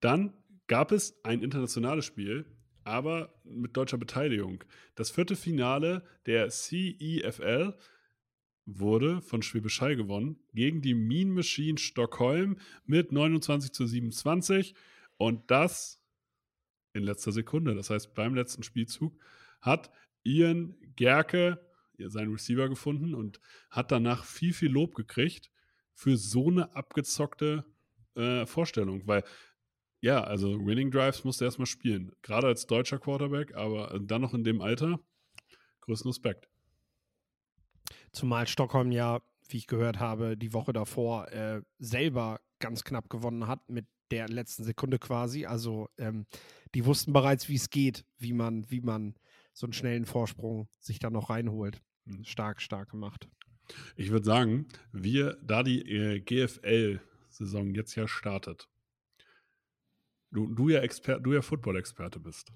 Dann 0.00 0.34
gab 0.66 0.92
es 0.92 1.22
ein 1.24 1.42
internationales 1.42 2.04
Spiel, 2.04 2.46
aber 2.84 3.40
mit 3.44 3.76
deutscher 3.76 3.98
Beteiligung. 3.98 4.64
Das 4.94 5.10
vierte 5.10 5.36
Finale 5.36 6.04
der 6.26 6.48
CEFL 6.48 7.76
wurde 8.66 9.20
von 9.20 9.42
Schwäbisch 9.42 9.80
Hall 9.80 9.96
gewonnen 9.96 10.38
gegen 10.52 10.80
die 10.80 10.94
Mean 10.94 11.30
Machine 11.30 11.78
Stockholm 11.78 12.58
mit 12.84 13.12
29 13.12 13.72
zu 13.72 13.86
27. 13.86 14.74
Und 15.16 15.50
das 15.50 15.99
in 16.92 17.02
letzter 17.04 17.32
Sekunde. 17.32 17.74
Das 17.74 17.90
heißt, 17.90 18.14
beim 18.14 18.34
letzten 18.34 18.62
Spielzug 18.62 19.16
hat 19.60 19.90
Ian 20.24 20.74
Gerke 20.96 21.60
seinen 21.98 22.32
Receiver 22.32 22.68
gefunden 22.68 23.14
und 23.14 23.40
hat 23.68 23.92
danach 23.92 24.24
viel, 24.24 24.52
viel 24.52 24.70
Lob 24.70 24.94
gekriegt. 24.94 25.50
für 25.92 26.16
so 26.16 26.48
eine 26.48 26.74
abgezockte 26.74 27.66
äh, 28.14 28.46
Vorstellung, 28.46 29.06
weil 29.06 29.22
ja, 30.00 30.24
also 30.24 30.64
Winning 30.64 30.90
Drives 30.90 31.24
musst 31.24 31.42
du 31.42 31.44
erstmal 31.44 31.66
spielen. 31.66 32.12
Gerade 32.22 32.46
als 32.46 32.66
deutscher 32.66 32.98
Quarterback, 32.98 33.54
aber 33.54 34.00
dann 34.00 34.22
noch 34.22 34.32
in 34.32 34.44
dem 34.44 34.62
Alter. 34.62 34.98
Größten 35.82 36.08
Respekt. 36.08 36.48
Zumal 38.12 38.46
Stockholm 38.46 38.92
ja, 38.92 39.20
wie 39.48 39.58
ich 39.58 39.66
gehört 39.66 39.98
habe, 39.98 40.38
die 40.38 40.54
Woche 40.54 40.72
davor 40.72 41.30
äh, 41.32 41.60
selber 41.78 42.40
ganz 42.60 42.82
knapp 42.82 43.10
gewonnen 43.10 43.46
hat 43.46 43.68
mit 43.68 43.86
der 44.10 44.28
letzten 44.28 44.64
Sekunde 44.64 44.98
quasi. 44.98 45.46
Also 45.46 45.88
ähm, 45.98 46.26
die 46.74 46.84
wussten 46.84 47.12
bereits, 47.12 47.48
wie 47.48 47.56
es 47.56 47.70
geht, 47.70 48.04
wie 48.18 48.32
man, 48.32 48.70
wie 48.70 48.80
man 48.80 49.14
so 49.52 49.66
einen 49.66 49.72
schnellen 49.72 50.06
Vorsprung 50.06 50.68
sich 50.80 50.98
da 50.98 51.10
noch 51.10 51.30
reinholt. 51.30 51.80
Mhm. 52.04 52.24
Stark, 52.24 52.60
stark 52.60 52.90
gemacht. 52.90 53.28
Ich 53.96 54.10
würde 54.10 54.26
sagen, 54.26 54.66
wir, 54.92 55.38
da 55.42 55.62
die 55.62 55.80
äh, 55.82 56.20
GFL-Saison 56.20 57.74
jetzt 57.74 57.94
ja 57.94 58.08
startet, 58.08 58.68
du, 60.30 60.52
du 60.52 60.68
ja 60.68 60.80
Expert, 60.80 61.24
du 61.24 61.32
ja 61.32 61.42
Football-Experte 61.42 62.18
bist. 62.18 62.52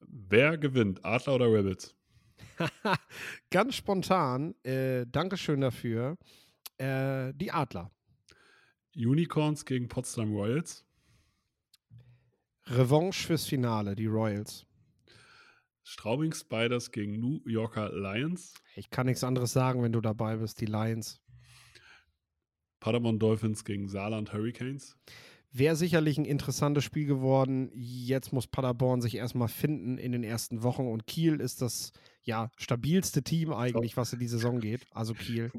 Wer 0.00 0.58
gewinnt, 0.58 1.04
Adler 1.04 1.34
oder 1.34 1.52
Rebels? 1.52 1.94
Ganz 3.50 3.74
spontan, 3.74 4.54
äh, 4.64 5.06
Dankeschön 5.06 5.60
dafür, 5.60 6.16
äh, 6.78 7.32
die 7.34 7.50
Adler. 7.50 7.90
Unicorns 8.96 9.64
gegen 9.64 9.88
Potsdam 9.88 10.32
Royals. 10.32 10.84
Revanche 12.66 13.26
fürs 13.26 13.46
Finale, 13.46 13.94
die 13.94 14.06
Royals. 14.06 14.66
Straubing 15.82 16.32
Spiders 16.32 16.90
gegen 16.92 17.20
New 17.20 17.40
Yorker 17.46 17.92
Lions. 17.92 18.54
Ich 18.74 18.88
kann 18.90 19.06
nichts 19.06 19.22
anderes 19.22 19.52
sagen, 19.52 19.82
wenn 19.82 19.92
du 19.92 20.00
dabei 20.00 20.36
bist, 20.36 20.60
die 20.60 20.66
Lions. 20.66 21.20
Paderborn 22.80 23.18
Dolphins 23.18 23.64
gegen 23.64 23.88
Saarland 23.88 24.32
Hurricanes. 24.32 24.96
Wäre 25.50 25.76
sicherlich 25.76 26.18
ein 26.18 26.24
interessantes 26.24 26.84
Spiel 26.84 27.06
geworden. 27.06 27.70
Jetzt 27.74 28.32
muss 28.32 28.46
Paderborn 28.46 29.00
sich 29.00 29.16
erstmal 29.16 29.48
finden 29.48 29.98
in 29.98 30.12
den 30.12 30.24
ersten 30.24 30.62
Wochen 30.62 30.86
und 30.86 31.06
Kiel 31.06 31.40
ist 31.40 31.62
das 31.62 31.92
ja 32.22 32.50
stabilste 32.56 33.22
Team 33.22 33.52
eigentlich, 33.52 33.96
was 33.96 34.12
in 34.12 34.18
die 34.20 34.28
Saison 34.28 34.60
geht. 34.60 34.86
Also 34.90 35.14
Kiel. 35.14 35.52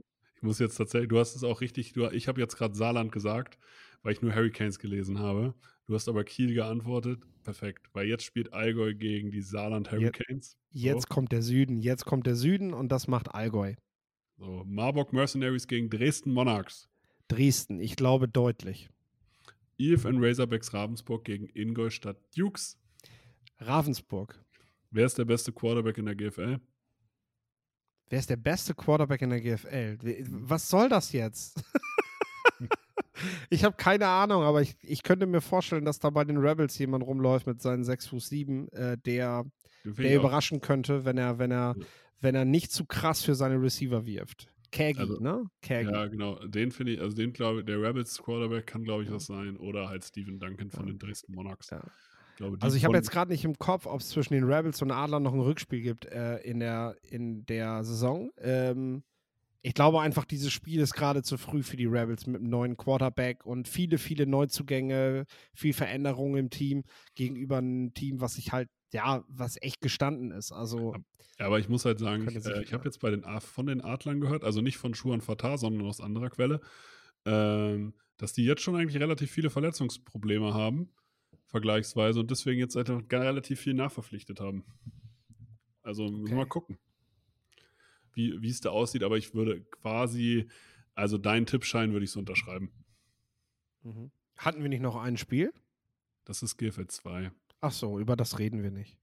Muss 0.46 0.60
jetzt 0.60 0.75
tatsächlich, 0.75 1.10
du 1.10 1.18
hast 1.18 1.36
es 1.36 1.44
auch 1.44 1.60
richtig, 1.60 1.94
du, 1.94 2.06
ich 2.12 2.28
habe 2.28 2.40
jetzt 2.40 2.56
gerade 2.56 2.75
Saarland 2.75 3.12
gesagt, 3.12 3.58
weil 4.04 4.14
ich 4.14 4.22
nur 4.22 4.36
Hurricanes 4.36 4.78
gelesen 4.78 5.18
habe. 5.18 5.56
Du 5.88 5.96
hast 5.96 6.08
aber 6.08 6.24
Kiel 6.24 6.54
geantwortet. 6.54 7.20
Perfekt, 7.44 7.90
weil 7.94 8.08
jetzt 8.08 8.24
spielt 8.24 8.54
Allgäu 8.54 8.94
gegen 8.94 9.32
die 9.32 9.42
Saarland 9.42 9.92
Hurricanes. 9.92 10.58
Jetzt 10.70 11.08
so. 11.10 11.14
kommt 11.16 11.32
der 11.32 11.42
Süden, 11.42 11.80
jetzt 11.80 12.06
kommt 12.06 12.28
der 12.28 12.36
Süden 12.36 12.74
und 12.74 12.92
das 12.92 13.08
macht 13.08 13.34
Allgäu. 13.34 13.74
So, 14.38 14.64
Marburg 14.68 15.14
Mercenaries 15.14 15.68
gegen 15.68 15.90
Dresden 15.90 16.32
Monarchs. 16.32 16.90
Dresden, 17.28 17.80
ich 17.80 17.96
glaube 17.96 18.28
deutlich. 18.28 18.90
And 19.80 20.24
Razorbacks 20.24 20.74
Ravensburg 20.74 21.24
gegen 21.24 21.50
Ingolstadt 21.54 22.18
Dukes. 22.38 22.78
Ravensburg. 23.58 24.40
Wer 24.92 25.08
ist 25.08 25.18
der 25.18 25.25
beste 25.25 25.52
Quarterback 25.52 25.98
in 25.98 26.06
der 26.06 26.16
GFL? 26.16 26.60
Wer 28.10 28.20
ist 28.20 28.30
der 28.30 28.38
beste 28.38 28.74
Quarterback 28.74 29.22
in 29.22 29.32
der 29.32 29.42
GFL? 29.42 29.98
Was 30.30 30.70
soll 30.70 30.90
das 30.90 31.12
jetzt? 31.12 31.64
ich 33.50 33.64
habe 33.64 33.76
keine 33.78 34.08
Ahnung, 34.08 34.44
aber 34.44 34.62
ich, 34.62 34.76
ich 34.82 35.02
könnte 35.04 35.26
mir 35.26 35.42
vorstellen, 35.42 35.86
dass 35.86 36.00
da 36.00 36.10
bei 36.12 36.24
den 36.24 36.38
Rebels 36.38 36.78
jemand 36.78 37.04
rumläuft 37.04 37.48
mit 37.48 37.62
seinen 37.62 37.84
6 37.84 38.08
Fuß 38.08 38.30
7, 38.30 38.70
äh, 38.70 38.98
der, 38.98 39.46
der 39.84 40.16
überraschen 40.16 40.62
könnte, 40.62 41.06
wenn 41.06 41.18
er, 41.18 41.40
wenn 41.40 41.52
er, 41.52 41.76
ja. 41.78 41.86
wenn 42.22 42.36
er 42.36 42.46
nicht 42.46 42.72
zu 42.72 42.86
krass 42.86 43.24
für 43.24 43.34
seine 43.34 43.60
Receiver 43.60 44.06
wirft. 44.06 44.48
Kagi, 44.72 45.00
also, 45.00 45.20
ne? 45.20 45.46
Kagi. 45.62 45.90
Ja, 45.90 46.06
genau. 46.08 46.36
Den 46.46 46.72
finde 46.72 46.94
ich, 46.94 47.02
also 47.02 47.16
den 47.16 47.34
glaube 47.34 47.62
ich, 47.62 47.66
der 47.66 47.82
Rebels 47.82 48.22
Quarterback 48.22 48.68
kann, 48.68 48.84
glaube 48.84 49.04
ich, 49.04 49.12
was 49.12 49.26
sein. 49.26 49.58
Oder 49.58 49.88
halt 49.90 50.04
Steven 50.04 50.38
Duncan 50.38 50.70
von 50.70 50.86
ja. 50.86 50.94
den 50.94 51.00
Dresden 51.00 51.34
Monarchs. 51.34 51.70
Ja. 51.70 51.82
Glaube, 52.36 52.58
also 52.60 52.75
ich 52.75 52.84
habe 52.84 52.96
jetzt 52.96 53.12
gerade 53.12 53.32
nicht 53.32 53.46
im 53.46 53.58
Kopf, 53.58 53.86
ob 53.86 54.01
es 54.01 54.10
zwischen 54.10 54.34
den 54.34 54.44
Rebels 54.44 54.82
und 54.82 54.92
Adlern 54.92 55.24
noch 55.24 55.34
ein 55.34 55.39
Rückspiel 55.39 55.82
gibt 55.82 56.06
äh, 56.06 56.38
in, 56.39 56.60
der, 56.60 56.98
in 57.10 57.46
der 57.46 57.84
Saison. 57.84 58.32
Ähm, 58.38 59.04
ich 59.62 59.74
glaube 59.74 60.01
einfach, 60.01 60.25
dieses 60.25 60.51
Spiel 60.51 60.82
ist 60.82 60.94
gerade 60.94 61.24
zu 61.24 61.38
früh 61.38 61.63
für 61.63 61.77
die 61.77 61.86
Rebels 61.86 62.27
mit 62.27 62.42
einem 62.42 62.50
neuen 62.50 62.77
Quarterback 62.77 63.46
und 63.46 63.68
viele, 63.68 63.98
viele 63.98 64.27
Neuzugänge, 64.27 65.25
viel 65.54 65.74
Veränderung 65.74 66.36
im 66.36 66.50
Team 66.50 66.84
gegenüber 67.15 67.58
einem 67.58 67.94
Team, 67.94 68.22
was 68.22 68.36
sich 68.36 68.51
halt, 68.51 68.70
ja, 68.94 69.24
was 69.27 69.60
echt 69.62 69.82
gestanden 69.82 70.32
ist. 70.32 70.51
Also. 70.51 70.94
Ja, 71.39 71.48
aber 71.48 71.60
ich 71.60 71.68
muss 71.70 71.86
halt 71.86 72.00
sagen, 72.00 72.27
ich, 72.30 72.46
äh, 72.46 72.62
ich 72.62 72.74
habe 72.74 72.86
jetzt 72.86 73.00
bei 73.00 73.10
den 73.10 73.24
von 73.39 73.65
den 73.65 73.82
Adlern 73.82 74.20
gehört, 74.20 74.44
also 74.44 74.62
nicht 74.62 74.77
von 74.77 74.94
Schuhan 74.94 75.22
Fatah, 75.22 75.58
sondern 75.58 75.88
aus 75.88 76.00
anderer 76.00 76.30
Quelle, 76.30 76.60
ähm, 77.25 77.94
dass 78.18 78.34
die 78.34 78.46
jetzt 78.46 78.62
schon 78.62 78.75
eigentlich 78.75 79.01
relativ 79.01 79.32
viele 79.32 79.50
Verletzungsprobleme 79.50 80.54
haben 80.54 80.92
vergleichsweise 81.56 82.20
und 82.20 82.32
deswegen 82.32 82.60
jetzt 82.60 82.76
halt 82.76 82.90
relativ 82.90 83.62
viel 83.62 83.74
nachverpflichtet 83.74 84.42
haben. 84.42 84.66
Also 85.84 86.10
wir 86.28 86.36
mal 86.36 86.46
gucken, 86.46 86.78
wie 88.14 88.50
es 88.50 88.60
da 88.60 88.72
aussieht, 88.72 89.04
aber 89.04 89.16
ich 89.18 89.34
würde 89.34 89.62
quasi, 89.64 90.50
also 90.96 91.18
deinen 91.18 91.46
Tippschein 91.46 91.94
würde 91.94 92.04
ich 92.04 92.12
so 92.12 92.20
unterschreiben. 92.20 92.74
Mhm. 93.84 94.12
Hatten 94.36 94.64
wir 94.64 94.68
nicht 94.68 94.82
noch 94.82 94.98
ein 94.98 95.16
Spiel? 95.16 95.54
Das 96.26 96.44
ist 96.44 96.58
GFL 96.58 96.88
2. 96.88 97.32
Ach 97.62 97.72
so, 97.72 98.00
über 98.00 98.18
das 98.18 98.38
reden 98.38 98.62
wir 98.62 98.72
nicht. 98.72 98.98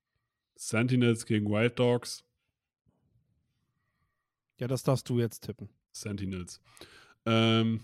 Sentinels 0.55 1.25
gegen 1.25 1.47
Wild 1.47 1.79
Dogs. 1.79 2.23
Ja, 4.59 4.69
das 4.69 4.83
darfst 4.83 5.09
du 5.09 5.19
jetzt 5.19 5.45
tippen. 5.45 5.71
Sentinels. 5.93 6.61
Ähm, 7.25 7.81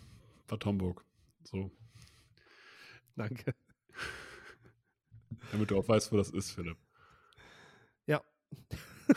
Bad 0.47 0.67
Homburg. 0.67 1.07
So. 1.45 1.71
Danke. 3.17 3.55
Damit 5.52 5.71
du 5.71 5.78
auch 5.78 5.88
weißt, 5.88 6.12
wo 6.12 6.17
das 6.17 6.31
ist, 6.31 6.50
Philipp. 6.52 6.76
Ja. 8.07 8.23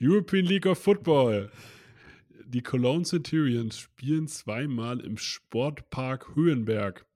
European 0.00 0.44
League 0.44 0.66
of 0.66 0.78
Football. 0.78 1.50
Die 2.46 2.62
Cologne 2.62 3.04
Centurions 3.04 3.78
spielen 3.78 4.28
zweimal 4.28 5.00
im 5.00 5.16
Sportpark 5.16 6.36
Höhenberg. 6.36 7.06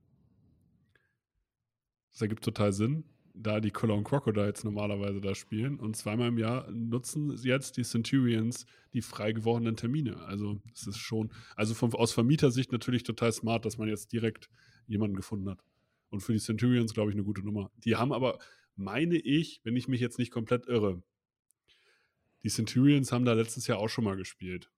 Das 2.11 2.23
ergibt 2.23 2.43
total 2.43 2.73
Sinn, 2.73 3.05
da 3.35 3.61
die 3.61 3.71
Cologne 3.71 4.03
Crocodiles 4.03 4.65
normalerweise 4.65 5.21
da 5.21 5.35
spielen. 5.35 5.79
Und 5.79 5.97
zweimal 5.97 6.29
im 6.29 6.39
Jahr 6.39 6.69
nutzen 6.71 7.37
jetzt 7.43 7.77
die 7.77 7.85
Centurions 7.85 8.67
die 8.93 9.03
frei 9.03 9.33
gewordenen 9.33 9.77
Termine. 9.77 10.17
Also 10.27 10.61
es 10.75 10.87
ist 10.87 10.99
schon, 10.99 11.31
also 11.55 11.75
von, 11.75 11.95
aus 11.95 12.13
Vermietersicht 12.13 12.73
natürlich 12.73 13.05
total 13.05 13.33
smart, 13.33 13.65
dass 13.65 13.79
man 13.79 13.89
jetzt 13.89 14.13
direkt 14.13 14.49
jemanden 14.87 15.17
gefunden 15.17 15.49
hat. 15.51 15.63
Und 16.11 16.21
für 16.21 16.33
die 16.33 16.39
Centurions, 16.39 16.95
glaube 16.95 17.11
ich, 17.11 17.17
eine 17.17 17.25
gute 17.25 17.43
Nummer. 17.43 17.71
Die 17.85 17.97
haben 17.97 18.13
aber, 18.13 18.39
meine 18.77 19.17
ich, 19.17 19.61
wenn 19.65 19.77
ich 19.77 19.89
mich 19.89 20.01
jetzt 20.01 20.19
nicht 20.19 20.31
komplett 20.31 20.67
irre, 20.67 21.03
die 22.43 22.49
Centurions 22.49 23.13
haben 23.13 23.25
da 23.25 23.33
letztes 23.33 23.67
Jahr 23.67 23.79
auch 23.79 23.89
schon 23.89 24.05
mal 24.05 24.17
gespielt. 24.17 24.71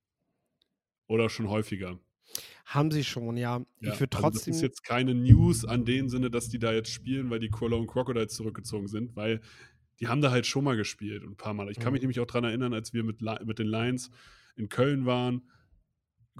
Oder 1.06 1.28
schon 1.28 1.48
häufiger. 1.48 2.00
Haben 2.64 2.90
sie 2.90 3.04
schon, 3.04 3.36
ja. 3.36 3.64
ja 3.80 3.92
ich 3.92 4.00
würde 4.00 4.10
trotzdem. 4.10 4.24
Also 4.26 4.38
das 4.38 4.56
ist 4.56 4.62
jetzt 4.62 4.84
keine 4.84 5.14
News 5.14 5.64
an 5.64 5.84
dem 5.84 6.08
Sinne, 6.08 6.30
dass 6.30 6.48
die 6.48 6.58
da 6.58 6.72
jetzt 6.72 6.90
spielen, 6.90 7.30
weil 7.30 7.40
die 7.40 7.48
Cologne 7.48 7.86
Crocodiles 7.86 8.34
zurückgezogen 8.34 8.86
sind, 8.86 9.16
weil 9.16 9.40
die 9.98 10.08
haben 10.08 10.20
da 10.20 10.30
halt 10.30 10.46
schon 10.46 10.64
mal 10.64 10.76
gespielt 10.76 11.24
und 11.24 11.32
ein 11.32 11.36
paar 11.36 11.54
Mal. 11.54 11.70
Ich 11.70 11.78
kann 11.78 11.88
mhm. 11.88 11.92
mich 11.94 12.02
nämlich 12.02 12.20
auch 12.20 12.26
daran 12.26 12.44
erinnern, 12.44 12.72
als 12.72 12.92
wir 12.92 13.02
mit, 13.02 13.20
mit 13.44 13.58
den 13.58 13.66
Lions 13.66 14.10
in 14.56 14.68
Köln 14.68 15.04
waren 15.04 15.42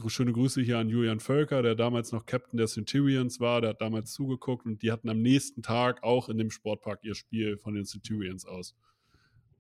schöne 0.07 0.33
Grüße 0.33 0.63
hier 0.63 0.79
an 0.79 0.89
Julian 0.89 1.21
Völker, 1.21 1.63
der 1.63 1.75
damals 1.75 2.13
noch 2.13 2.27
Captain 2.27 2.57
der 2.57 2.67
Centurions 2.67 3.41
war, 3.41 3.61
der 3.61 3.71
hat 3.71 3.81
damals 3.81 4.13
zugeguckt 4.13 4.67
und 4.67 4.83
die 4.83 4.93
hatten 4.93 5.09
am 5.09 5.21
nächsten 5.21 5.63
Tag 5.63 6.03
auch 6.03 6.29
in 6.29 6.39
dem 6.39 6.51
Sportpark 6.51 7.01
ihr 7.03 7.15
Spiel 7.15 7.59
von 7.59 7.75
den 7.75 7.85
Centurions 7.85 8.47
aus. 8.47 8.75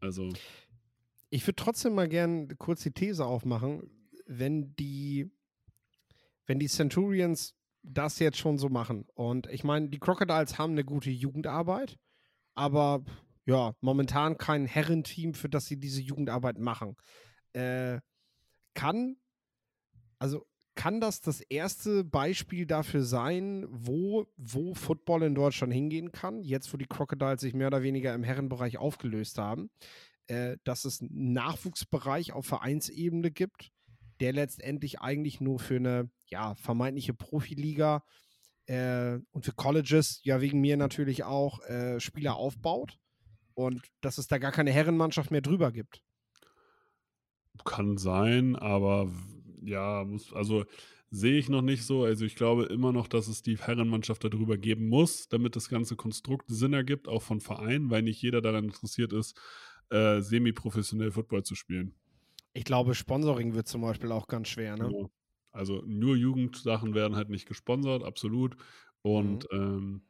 Also. 0.01 0.33
Ich 1.31 1.47
würde 1.47 1.57
trotzdem 1.57 1.95
mal 1.95 2.09
gern 2.09 2.57
kurz 2.59 2.83
die 2.83 2.93
These 2.93 3.25
aufmachen, 3.25 3.91
wenn 4.27 4.75
die, 4.77 5.31
wenn 6.47 6.59
die 6.59 6.69
Centurions 6.69 7.55
das 7.83 8.19
jetzt 8.19 8.39
schon 8.39 8.59
so 8.59 8.69
machen. 8.69 9.07
Und 9.15 9.47
ich 9.49 9.65
meine, 9.65 9.89
die 9.89 9.99
Crocodiles 9.99 10.59
haben 10.59 10.73
eine 10.73 10.85
gute 10.85 11.11
Jugendarbeit, 11.11 11.99
aber 12.55 13.05
ja, 13.47 13.75
momentan 13.81 14.39
kein 14.39 14.67
Herrenteam, 14.67 15.35
für 15.35 15.49
das 15.49 15.67
sie 15.67 15.79
diese 15.79 16.03
Jugendarbeit 16.03 16.59
machen. 16.59 16.97
Äh, 17.53 18.01
kann 18.75 19.17
also 20.21 20.47
kann 20.77 21.01
das 21.01 21.21
das 21.21 21.41
erste 21.41 22.05
Beispiel 22.05 22.65
dafür 22.65 23.03
sein, 23.03 23.67
wo, 23.69 24.27
wo 24.37 24.75
Football 24.75 25.25
in 25.25 25.35
Deutschland 25.35 25.73
hingehen 25.73 26.13
kann, 26.13 26.43
jetzt 26.43 26.73
wo 26.73 26.77
die 26.77 26.87
Crocodiles 26.87 27.41
sich 27.41 27.55
mehr 27.55 27.67
oder 27.67 27.83
weniger 27.83 28.15
im 28.15 28.23
Herrenbereich 28.23 28.79
aufgelöst 28.79 29.37
haben, 29.37 29.71
äh, 30.29 30.57
dass 30.65 30.85
es 30.85 31.01
einen 31.01 31.33
Nachwuchsbereich 31.33 32.33
auf 32.33 32.47
Vereinsebene 32.47 33.31
gibt, 33.31 33.73
der 34.21 34.33
letztendlich 34.33 35.01
eigentlich 35.01 35.41
nur 35.41 35.59
für 35.59 35.77
eine 35.77 36.11
ja, 36.27 36.55
vermeintliche 36.55 37.15
Profiliga 37.15 38.05
äh, 38.67 39.19
und 39.33 39.45
für 39.45 39.53
Colleges, 39.53 40.21
ja 40.23 40.41
wegen 40.41 40.61
mir 40.61 40.77
natürlich 40.77 41.25
auch, 41.25 41.61
äh, 41.65 41.99
Spieler 41.99 42.37
aufbaut 42.37 42.99
und 43.55 43.83
dass 44.01 44.19
es 44.19 44.29
da 44.29 44.39
gar 44.39 44.53
keine 44.53 44.71
Herrenmannschaft 44.71 45.31
mehr 45.31 45.43
drüber 45.43 45.73
gibt. 45.73 46.03
Kann 47.65 47.99
sein, 47.99 48.57
aber 48.57 49.11
ja, 49.63 50.05
muss, 50.05 50.33
also 50.33 50.65
sehe 51.11 51.39
ich 51.39 51.49
noch 51.49 51.63
nicht 51.63 51.85
so. 51.85 52.05
Also 52.05 52.25
ich 52.25 52.37
glaube 52.37 52.65
immer 52.65 52.93
noch, 52.93 53.09
dass 53.09 53.29
es 53.29 53.43
die 53.43 53.59
Herrenmannschaft 53.59 54.25
darüber 54.25 54.57
geben 54.57 54.89
muss, 54.89 55.29
damit 55.29 55.57
das 55.57 55.69
ganze 55.69 55.97
Konstrukt 55.97 56.47
Sinn 56.49 56.73
ergibt, 56.73 57.09
auch 57.09 57.23
von 57.23 57.41
Vereinen, 57.41 57.91
weil 57.91 58.03
nicht 58.03 58.23
jeder 58.23 58.41
daran 58.41 58.65
interessiert 58.65 59.13
ist, 59.13 59.39
äh, 59.91 60.21
semi-professionell 60.21 61.11
Football 61.11 61.43
zu 61.43 61.55
spielen. 61.55 61.95
Ich 62.53 62.65
glaube, 62.65 62.95
Sponsoring 62.95 63.55
wird 63.55 63.69
zum 63.69 63.83
Beispiel 63.83 64.13
auch 64.13 64.27
ganz 64.27 64.49
schwer, 64.49 64.77
ne? 64.77 64.89
Genau. 64.89 65.11
Also 65.53 65.83
nur 65.85 66.17
Jugendsachen 66.17 66.95
werden 66.95 67.17
halt 67.17 67.29
nicht 67.29 67.47
gesponsert, 67.47 68.05
absolut. 68.05 68.57
Und 69.03 69.51
mhm. 69.53 69.59
ähm, 69.59 70.03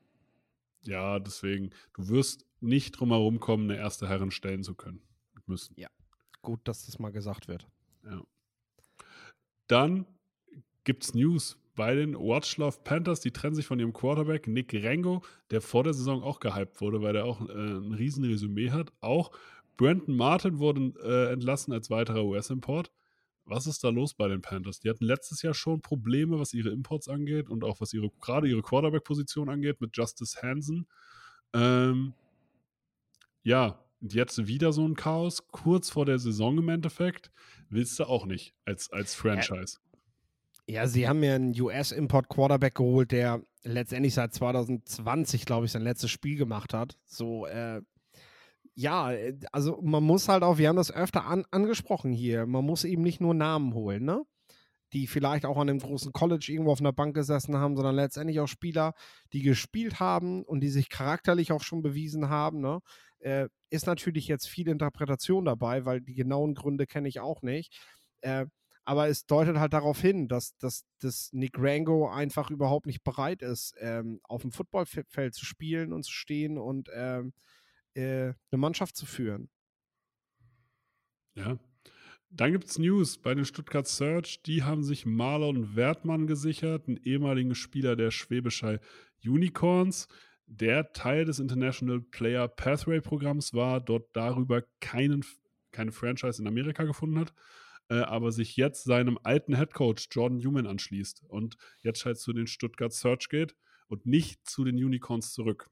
ja, 0.82 1.18
deswegen, 1.18 1.70
du 1.94 2.08
wirst 2.08 2.46
nicht 2.60 2.92
drum 2.92 3.10
herum 3.10 3.40
kommen, 3.40 3.70
eine 3.70 3.78
erste 3.78 4.08
Herren 4.08 4.30
stellen 4.30 4.62
zu 4.62 4.74
können 4.74 5.02
müssen. 5.46 5.74
Ja, 5.78 5.88
gut, 6.42 6.60
dass 6.64 6.86
das 6.86 6.98
mal 6.98 7.10
gesagt 7.10 7.48
wird. 7.48 7.66
Ja. 8.04 8.22
Dann 9.70 10.04
gibt 10.82 11.04
es 11.04 11.14
News 11.14 11.56
bei 11.76 11.94
den 11.94 12.16
Watchlove 12.16 12.80
Panthers. 12.82 13.20
Die 13.20 13.30
trennen 13.30 13.54
sich 13.54 13.66
von 13.66 13.78
ihrem 13.78 13.92
Quarterback 13.92 14.48
Nick 14.48 14.74
Rango, 14.74 15.22
der 15.52 15.60
vor 15.60 15.84
der 15.84 15.94
Saison 15.94 16.24
auch 16.24 16.40
gehypt 16.40 16.80
wurde, 16.80 17.02
weil 17.02 17.12
der 17.12 17.24
auch 17.24 17.40
äh, 17.48 17.52
ein 17.52 17.94
riesen 17.94 18.24
Resümee 18.24 18.70
hat. 18.70 18.92
Auch 19.00 19.30
Brandon 19.76 20.16
Martin 20.16 20.58
wurde 20.58 20.92
äh, 21.04 21.32
entlassen 21.32 21.72
als 21.72 21.88
weiterer 21.88 22.24
US-Import. 22.24 22.90
Was 23.44 23.68
ist 23.68 23.84
da 23.84 23.90
los 23.90 24.14
bei 24.14 24.26
den 24.26 24.42
Panthers? 24.42 24.80
Die 24.80 24.90
hatten 24.90 25.04
letztes 25.04 25.42
Jahr 25.42 25.54
schon 25.54 25.82
Probleme, 25.82 26.40
was 26.40 26.52
ihre 26.52 26.70
Imports 26.70 27.08
angeht 27.08 27.48
und 27.48 27.62
auch 27.62 27.80
was 27.80 27.92
ihre 27.92 28.10
gerade 28.20 28.48
ihre 28.48 28.62
Quarterback-Position 28.62 29.48
angeht 29.48 29.80
mit 29.80 29.96
Justice 29.96 30.42
Hansen. 30.42 30.88
Ähm, 31.54 32.14
ja, 33.44 33.78
und 34.00 34.14
jetzt 34.14 34.46
wieder 34.46 34.72
so 34.72 34.86
ein 34.86 34.94
Chaos, 34.94 35.46
kurz 35.48 35.90
vor 35.90 36.06
der 36.06 36.18
Saison 36.18 36.58
im 36.58 36.68
Endeffekt. 36.68 37.30
Willst 37.68 37.98
du 37.98 38.04
auch 38.04 38.26
nicht 38.26 38.54
als, 38.64 38.90
als 38.90 39.14
Franchise. 39.14 39.78
Ja, 40.66 40.86
sie 40.86 41.08
haben 41.08 41.22
ja 41.22 41.34
einen 41.34 41.60
US-Import-Quarterback 41.60 42.76
geholt, 42.76 43.12
der 43.12 43.42
letztendlich 43.62 44.14
seit 44.14 44.32
2020, 44.32 45.44
glaube 45.44 45.66
ich, 45.66 45.72
sein 45.72 45.82
letztes 45.82 46.10
Spiel 46.10 46.36
gemacht 46.36 46.72
hat. 46.74 46.96
So, 47.06 47.46
äh, 47.46 47.82
ja, 48.74 49.12
äh, 49.12 49.38
also 49.52 49.80
man 49.82 50.02
muss 50.02 50.28
halt 50.28 50.42
auch, 50.42 50.58
wir 50.58 50.68
haben 50.68 50.76
das 50.76 50.92
öfter 50.92 51.26
an, 51.26 51.44
angesprochen 51.50 52.12
hier, 52.12 52.46
man 52.46 52.64
muss 52.64 52.84
eben 52.84 53.02
nicht 53.02 53.20
nur 53.20 53.34
Namen 53.34 53.74
holen, 53.74 54.04
ne? 54.04 54.22
Die 54.92 55.06
vielleicht 55.06 55.46
auch 55.46 55.56
an 55.56 55.68
einem 55.68 55.78
großen 55.78 56.12
College 56.12 56.46
irgendwo 56.50 56.72
auf 56.72 56.80
einer 56.80 56.92
Bank 56.92 57.14
gesessen 57.14 57.56
haben, 57.56 57.76
sondern 57.76 57.94
letztendlich 57.94 58.40
auch 58.40 58.48
Spieler, 58.48 58.94
die 59.32 59.42
gespielt 59.42 60.00
haben 60.00 60.42
und 60.44 60.60
die 60.60 60.68
sich 60.68 60.88
charakterlich 60.88 61.52
auch 61.52 61.62
schon 61.62 61.82
bewiesen 61.82 62.28
haben, 62.28 62.60
ne? 62.60 62.80
Äh, 63.20 63.48
ist 63.70 63.86
natürlich 63.86 64.26
jetzt 64.28 64.48
viel 64.48 64.68
Interpretation 64.68 65.44
dabei, 65.44 65.84
weil 65.84 66.00
die 66.00 66.14
genauen 66.14 66.54
Gründe 66.54 66.86
kenne 66.86 67.08
ich 67.08 67.20
auch 67.20 67.42
nicht. 67.42 67.78
Äh, 68.22 68.46
aber 68.84 69.08
es 69.08 69.26
deutet 69.26 69.58
halt 69.58 69.72
darauf 69.72 70.00
hin, 70.00 70.26
dass, 70.26 70.56
dass, 70.56 70.84
dass 71.00 71.30
Nick 71.32 71.52
Rango 71.58 72.08
einfach 72.08 72.50
überhaupt 72.50 72.86
nicht 72.86 73.04
bereit 73.04 73.42
ist, 73.42 73.74
ähm, 73.78 74.20
auf 74.24 74.42
dem 74.42 74.50
Footballfeld 74.50 75.34
zu 75.34 75.44
spielen 75.44 75.92
und 75.92 76.02
zu 76.04 76.12
stehen 76.12 76.58
und 76.58 76.88
ähm, 76.92 77.32
äh, 77.94 78.32
eine 78.50 78.58
Mannschaft 78.58 78.96
zu 78.96 79.06
führen. 79.06 79.50
Ja. 81.34 81.58
Dann 82.32 82.52
gibt 82.52 82.66
es 82.66 82.78
News 82.78 83.18
bei 83.18 83.34
den 83.34 83.44
Stuttgart 83.44 83.88
Search. 83.88 84.42
Die 84.44 84.62
haben 84.62 84.84
sich 84.84 85.04
Marlon 85.04 85.74
Wertmann 85.74 86.28
gesichert, 86.28 86.86
einen 86.86 86.96
ehemaligen 86.98 87.56
Spieler 87.56 87.96
der 87.96 88.12
Schwäbischer 88.12 88.78
Unicorns, 89.24 90.06
der 90.46 90.92
Teil 90.92 91.24
des 91.24 91.40
International 91.40 92.00
Player 92.00 92.46
Pathway 92.46 93.00
Programms 93.00 93.52
war, 93.52 93.80
dort 93.80 94.14
darüber 94.14 94.62
keinen, 94.80 95.24
keine 95.72 95.92
Franchise 95.92 96.40
in 96.40 96.48
Amerika 96.48 96.84
gefunden 96.84 97.18
hat, 97.18 97.34
äh, 97.88 97.98
aber 97.98 98.30
sich 98.30 98.56
jetzt 98.56 98.84
seinem 98.84 99.18
alten 99.22 99.54
Headcoach 99.54 100.08
Jordan 100.10 100.38
Newman 100.38 100.66
anschließt 100.66 101.24
und 101.28 101.56
jetzt 101.82 102.04
halt 102.04 102.18
zu 102.18 102.32
den 102.32 102.46
Stuttgart 102.46 102.92
Search 102.92 103.28
geht 103.28 103.56
und 103.88 104.06
nicht 104.06 104.48
zu 104.48 104.64
den 104.64 104.76
Unicorns 104.76 105.32
zurück. 105.32 105.68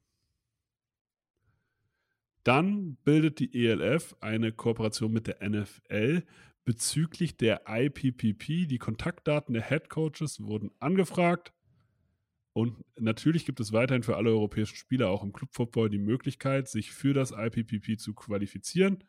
Dann 2.45 2.97
bildet 3.05 3.41
die 3.41 3.67
ELF 3.67 4.17
eine 4.21 4.53
Kooperation 4.53 5.13
mit 5.13 5.27
der 5.27 5.49
NFL 5.49 6.23
bezüglich 6.69 7.39
der 7.39 7.63
IPPP. 7.67 8.67
Die 8.67 8.77
Kontaktdaten 8.77 9.55
der 9.55 9.67
Head 9.67 9.89
Coaches 9.89 10.43
wurden 10.43 10.71
angefragt. 10.81 11.55
Und 12.53 12.85
natürlich 12.99 13.47
gibt 13.47 13.59
es 13.61 13.73
weiterhin 13.73 14.03
für 14.03 14.19
alle 14.19 14.29
europäischen 14.29 14.77
Spieler 14.77 15.09
auch 15.09 15.23
im 15.23 15.33
Clubfootball 15.33 15.89
die 15.89 15.99
Möglichkeit, 15.99 16.69
sich 16.69 16.93
für 16.93 17.15
das 17.15 17.31
IPPP 17.31 17.99
zu 17.99 18.13
qualifizieren. 18.13 19.03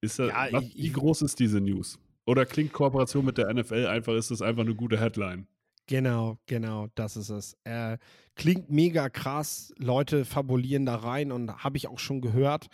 Ist 0.00 0.18
das, 0.18 0.30
ja, 0.30 0.48
was, 0.50 0.64
wie 0.74 0.90
groß 0.90 1.22
ist 1.22 1.38
diese 1.38 1.60
News? 1.60 2.00
Oder 2.26 2.46
klingt 2.46 2.72
Kooperation 2.72 3.24
mit 3.24 3.38
der 3.38 3.54
NFL 3.54 3.86
einfach, 3.86 4.14
ist 4.14 4.32
das 4.32 4.42
einfach 4.42 4.62
eine 4.62 4.74
gute 4.74 4.98
Headline? 4.98 5.46
Genau, 5.86 6.36
genau, 6.46 6.88
das 6.96 7.16
ist 7.16 7.30
es. 7.30 7.56
Äh, 7.62 7.98
klingt 8.34 8.70
mega 8.70 9.08
krass. 9.08 9.72
Leute 9.78 10.24
fabulieren 10.24 10.84
da 10.84 10.96
rein 10.96 11.30
und 11.30 11.62
habe 11.62 11.76
ich 11.76 11.86
auch 11.86 12.00
schon 12.00 12.20
gehört 12.20 12.70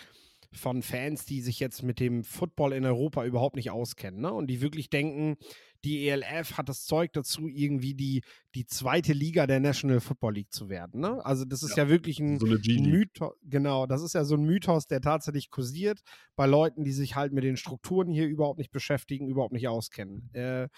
von 0.52 0.82
Fans, 0.82 1.26
die 1.26 1.40
sich 1.40 1.60
jetzt 1.60 1.82
mit 1.82 2.00
dem 2.00 2.24
Football 2.24 2.72
in 2.72 2.84
Europa 2.84 3.24
überhaupt 3.24 3.56
nicht 3.56 3.70
auskennen 3.70 4.20
ne? 4.20 4.32
und 4.32 4.46
die 4.46 4.60
wirklich 4.60 4.88
denken, 4.88 5.36
die 5.84 6.08
ELF 6.08 6.58
hat 6.58 6.68
das 6.68 6.84
Zeug 6.84 7.12
dazu, 7.12 7.46
irgendwie 7.46 7.94
die, 7.94 8.24
die 8.54 8.66
zweite 8.66 9.12
Liga 9.12 9.46
der 9.46 9.60
National 9.60 10.00
Football 10.00 10.34
League 10.34 10.52
zu 10.52 10.68
werden. 10.68 11.00
Ne? 11.00 11.24
Also 11.24 11.44
das 11.44 11.62
ist 11.62 11.76
ja, 11.76 11.84
ja 11.84 11.90
wirklich 11.90 12.18
ein, 12.18 12.38
so 12.38 12.46
Mythos, 12.46 13.34
genau, 13.44 13.86
das 13.86 14.02
ist 14.02 14.14
ja 14.14 14.24
so 14.24 14.34
ein 14.34 14.44
Mythos, 14.44 14.86
der 14.86 15.00
tatsächlich 15.00 15.50
kursiert 15.50 16.00
bei 16.34 16.46
Leuten, 16.46 16.82
die 16.82 16.92
sich 16.92 17.14
halt 17.14 17.32
mit 17.32 17.44
den 17.44 17.56
Strukturen 17.56 18.08
hier 18.08 18.26
überhaupt 18.26 18.58
nicht 18.58 18.72
beschäftigen, 18.72 19.28
überhaupt 19.28 19.52
nicht 19.52 19.68
auskennen. 19.68 20.30
Äh, 20.34 20.68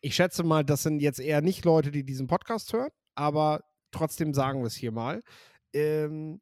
ich 0.00 0.16
schätze 0.16 0.42
mal, 0.42 0.64
das 0.64 0.82
sind 0.82 1.00
jetzt 1.00 1.20
eher 1.20 1.40
nicht 1.40 1.64
Leute, 1.64 1.90
die 1.90 2.04
diesen 2.04 2.26
Podcast 2.26 2.72
hören, 2.72 2.90
aber 3.14 3.60
trotzdem 3.90 4.34
sagen 4.34 4.60
wir 4.60 4.66
es 4.66 4.74
hier 4.74 4.92
mal. 4.92 5.22
Ähm, 5.72 6.40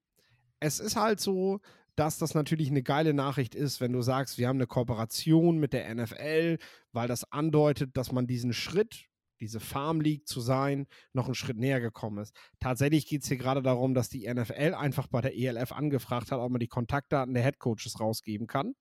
es 0.59 0.81
ist 0.81 0.97
halt 0.97 1.21
so, 1.21 1.61
dass 1.97 2.19
das 2.19 2.35
natürlich 2.35 2.71
eine 2.71 2.83
geile 2.83 3.15
Nachricht 3.15 3.55
ist, 3.55 3.81
wenn 3.81 3.93
du 3.93 4.03
sagst, 4.03 4.39
wir 4.39 4.49
haben 4.49 4.57
eine 4.57 4.67
Kooperation 4.67 5.59
mit 5.59 5.73
der 5.73 5.95
NFL, 5.95 6.59
weil 6.93 7.09
das 7.09 7.31
andeutet, 7.31 7.97
dass 7.97 8.13
man 8.13 8.27
diesen 8.27 8.53
Schritt, 8.53 9.07
diese 9.41 9.61
Farm 9.61 10.01
League 10.01 10.27
zu 10.27 10.41
sein, 10.41 10.87
noch 11.13 11.27
einen 11.27 11.35
Schritt 11.35 11.59
näher 11.59 11.81
gekommen 11.81 12.19
ist. 12.19 12.35
Tatsächlich 12.61 13.07
geht 13.07 13.23
es 13.23 13.29
hier 13.29 13.37
gerade 13.37 13.63
darum, 13.63 13.93
dass 13.93 14.09
die 14.09 14.33
NFL 14.33 14.75
einfach 14.75 15.09
bei 15.09 15.21
der 15.21 15.37
ELF 15.37 15.73
angefragt 15.73 16.33
hat, 16.33 16.39
ob 16.39 16.51
man 16.51 16.61
die 16.61 16.69
Kontaktdaten 16.69 17.35
der 17.35 17.43
Headcoaches 17.43 18.01
rausgeben 18.01 18.47
kann, 18.47 18.75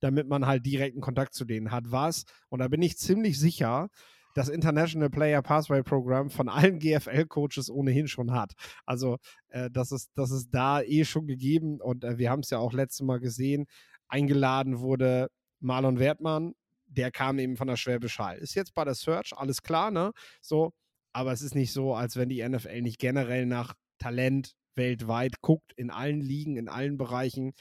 damit 0.00 0.26
man 0.26 0.46
halt 0.46 0.66
direkten 0.66 1.00
Kontakt 1.00 1.34
zu 1.34 1.44
denen 1.44 1.70
hat. 1.70 1.90
Was, 1.92 2.24
und 2.48 2.58
da 2.60 2.68
bin 2.68 2.82
ich 2.82 2.98
ziemlich 2.98 3.38
sicher, 3.38 3.88
das 4.38 4.48
International 4.48 5.10
Player 5.10 5.42
Pathway 5.42 5.82
Program 5.82 6.30
von 6.30 6.48
allen 6.48 6.78
GFL-Coaches 6.78 7.70
ohnehin 7.70 8.06
schon 8.06 8.30
hat. 8.30 8.52
Also 8.86 9.18
äh, 9.48 9.68
das, 9.68 9.90
ist, 9.90 10.10
das 10.14 10.30
ist 10.30 10.50
da 10.52 10.80
eh 10.80 11.04
schon 11.04 11.26
gegeben 11.26 11.80
und 11.80 12.04
äh, 12.04 12.18
wir 12.18 12.30
haben 12.30 12.40
es 12.40 12.50
ja 12.50 12.58
auch 12.58 12.72
letztes 12.72 13.04
Mal 13.04 13.18
gesehen. 13.18 13.66
Eingeladen 14.06 14.78
wurde 14.78 15.28
Marlon 15.58 15.98
Wertmann, 15.98 16.52
der 16.86 17.10
kam 17.10 17.40
eben 17.40 17.56
von 17.56 17.66
der 17.66 17.76
Schwäbisch 17.76 18.20
Hall. 18.20 18.38
Ist 18.38 18.54
jetzt 18.54 18.74
bei 18.74 18.84
der 18.84 18.94
Search, 18.94 19.32
alles 19.36 19.60
klar, 19.60 19.90
ne? 19.90 20.12
So, 20.40 20.72
aber 21.12 21.32
es 21.32 21.42
ist 21.42 21.56
nicht 21.56 21.72
so, 21.72 21.94
als 21.94 22.14
wenn 22.14 22.28
die 22.28 22.48
NFL 22.48 22.80
nicht 22.82 23.00
generell 23.00 23.44
nach 23.44 23.74
Talent 23.98 24.52
weltweit 24.76 25.40
guckt, 25.40 25.72
in 25.74 25.90
allen 25.90 26.20
Ligen, 26.20 26.56
in 26.56 26.68
allen 26.68 26.96
Bereichen. 26.96 27.54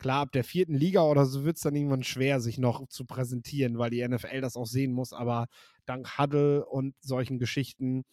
Klar, 0.00 0.22
ab 0.22 0.32
der 0.32 0.44
vierten 0.44 0.74
Liga 0.74 1.02
oder 1.02 1.26
so 1.26 1.44
wird 1.44 1.56
es 1.56 1.62
dann 1.62 1.76
irgendwann 1.76 2.02
schwer, 2.02 2.40
sich 2.40 2.56
noch 2.56 2.88
zu 2.88 3.04
präsentieren, 3.04 3.78
weil 3.78 3.90
die 3.90 4.06
NFL 4.06 4.40
das 4.40 4.56
auch 4.56 4.66
sehen 4.66 4.92
muss. 4.92 5.12
Aber 5.12 5.46
dank 5.84 6.18
Huddle 6.18 6.64
und 6.64 6.94
solchen 7.02 7.38
Geschichten, 7.38 8.04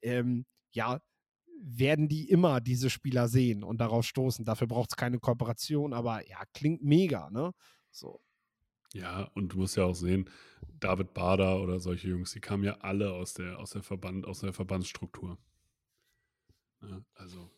ähm, 0.00 0.46
ja, 0.72 1.00
werden 1.60 2.08
die 2.08 2.30
immer 2.30 2.62
diese 2.62 2.88
Spieler 2.88 3.28
sehen 3.28 3.62
und 3.62 3.78
darauf 3.78 4.06
stoßen. 4.06 4.46
Dafür 4.46 4.66
braucht 4.66 4.92
es 4.92 4.96
keine 4.96 5.18
Kooperation, 5.18 5.92
aber 5.92 6.26
ja, 6.26 6.42
klingt 6.54 6.82
mega, 6.82 7.28
ne? 7.30 7.52
So. 7.90 8.20
Ja, 8.94 9.24
und 9.34 9.52
du 9.52 9.58
musst 9.58 9.76
ja 9.76 9.84
auch 9.84 9.94
sehen, 9.94 10.30
David 10.80 11.12
Bader 11.12 11.60
oder 11.60 11.78
solche 11.78 12.08
Jungs, 12.08 12.32
die 12.32 12.40
kamen 12.40 12.64
ja 12.64 12.78
alle 12.80 13.12
aus 13.12 13.34
der, 13.34 13.58
aus 13.58 13.70
der 13.70 13.82
Verband, 13.82 14.26
aus 14.26 14.40
der 14.40 14.54
Verbandsstruktur. 14.54 15.36
Ja, 16.80 17.02
also 17.14 17.50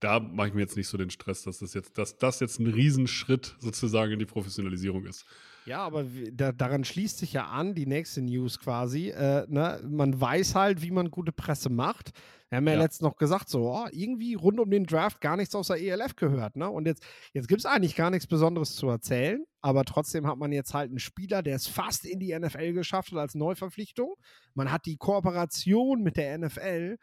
da 0.00 0.20
mache 0.20 0.48
ich 0.48 0.54
mir 0.54 0.60
jetzt 0.60 0.76
nicht 0.76 0.88
so 0.88 0.96
den 0.96 1.10
Stress, 1.10 1.42
dass 1.42 1.58
das 1.58 1.74
jetzt, 1.74 1.98
dass 1.98 2.16
das 2.18 2.40
jetzt 2.40 2.60
ein 2.60 2.66
Riesenschritt 2.66 3.56
sozusagen 3.58 4.12
in 4.12 4.18
die 4.18 4.26
Professionalisierung 4.26 5.06
ist. 5.06 5.24
Ja, 5.66 5.80
aber 5.80 6.06
da, 6.32 6.52
daran 6.52 6.84
schließt 6.84 7.18
sich 7.18 7.34
ja 7.34 7.48
an, 7.48 7.74
die 7.74 7.84
nächste 7.84 8.22
News 8.22 8.58
quasi. 8.58 9.10
Äh, 9.10 9.46
ne? 9.48 9.82
Man 9.86 10.18
weiß 10.18 10.54
halt, 10.54 10.80
wie 10.80 10.90
man 10.90 11.10
gute 11.10 11.30
Presse 11.30 11.68
macht. 11.68 12.12
Wir 12.48 12.56
haben 12.56 12.66
ja, 12.66 12.72
ja. 12.72 12.78
letztens 12.78 13.02
noch 13.02 13.16
gesagt, 13.16 13.50
so, 13.50 13.70
oh, 13.70 13.86
irgendwie 13.92 14.32
rund 14.32 14.58
um 14.58 14.70
den 14.70 14.86
Draft 14.86 15.20
gar 15.20 15.36
nichts 15.36 15.54
außer 15.54 15.76
ELF 15.76 16.16
gehört. 16.16 16.56
Ne? 16.56 16.70
Und 16.70 16.86
jetzt, 16.86 17.04
jetzt 17.34 17.48
gibt 17.48 17.60
es 17.60 17.66
eigentlich 17.66 17.94
gar 17.94 18.08
nichts 18.08 18.26
Besonderes 18.26 18.76
zu 18.76 18.88
erzählen, 18.88 19.44
aber 19.60 19.84
trotzdem 19.84 20.26
hat 20.26 20.38
man 20.38 20.52
jetzt 20.52 20.72
halt 20.72 20.88
einen 20.88 20.98
Spieler, 20.98 21.42
der 21.42 21.56
es 21.56 21.66
fast 21.66 22.06
in 22.06 22.18
die 22.18 22.38
NFL 22.38 22.72
geschafft 22.72 23.12
hat 23.12 23.18
als 23.18 23.34
Neuverpflichtung. 23.34 24.14
Man 24.54 24.72
hat 24.72 24.86
die 24.86 24.96
Kooperation 24.96 26.02
mit 26.02 26.16
der 26.16 26.38
NFL 26.38 26.96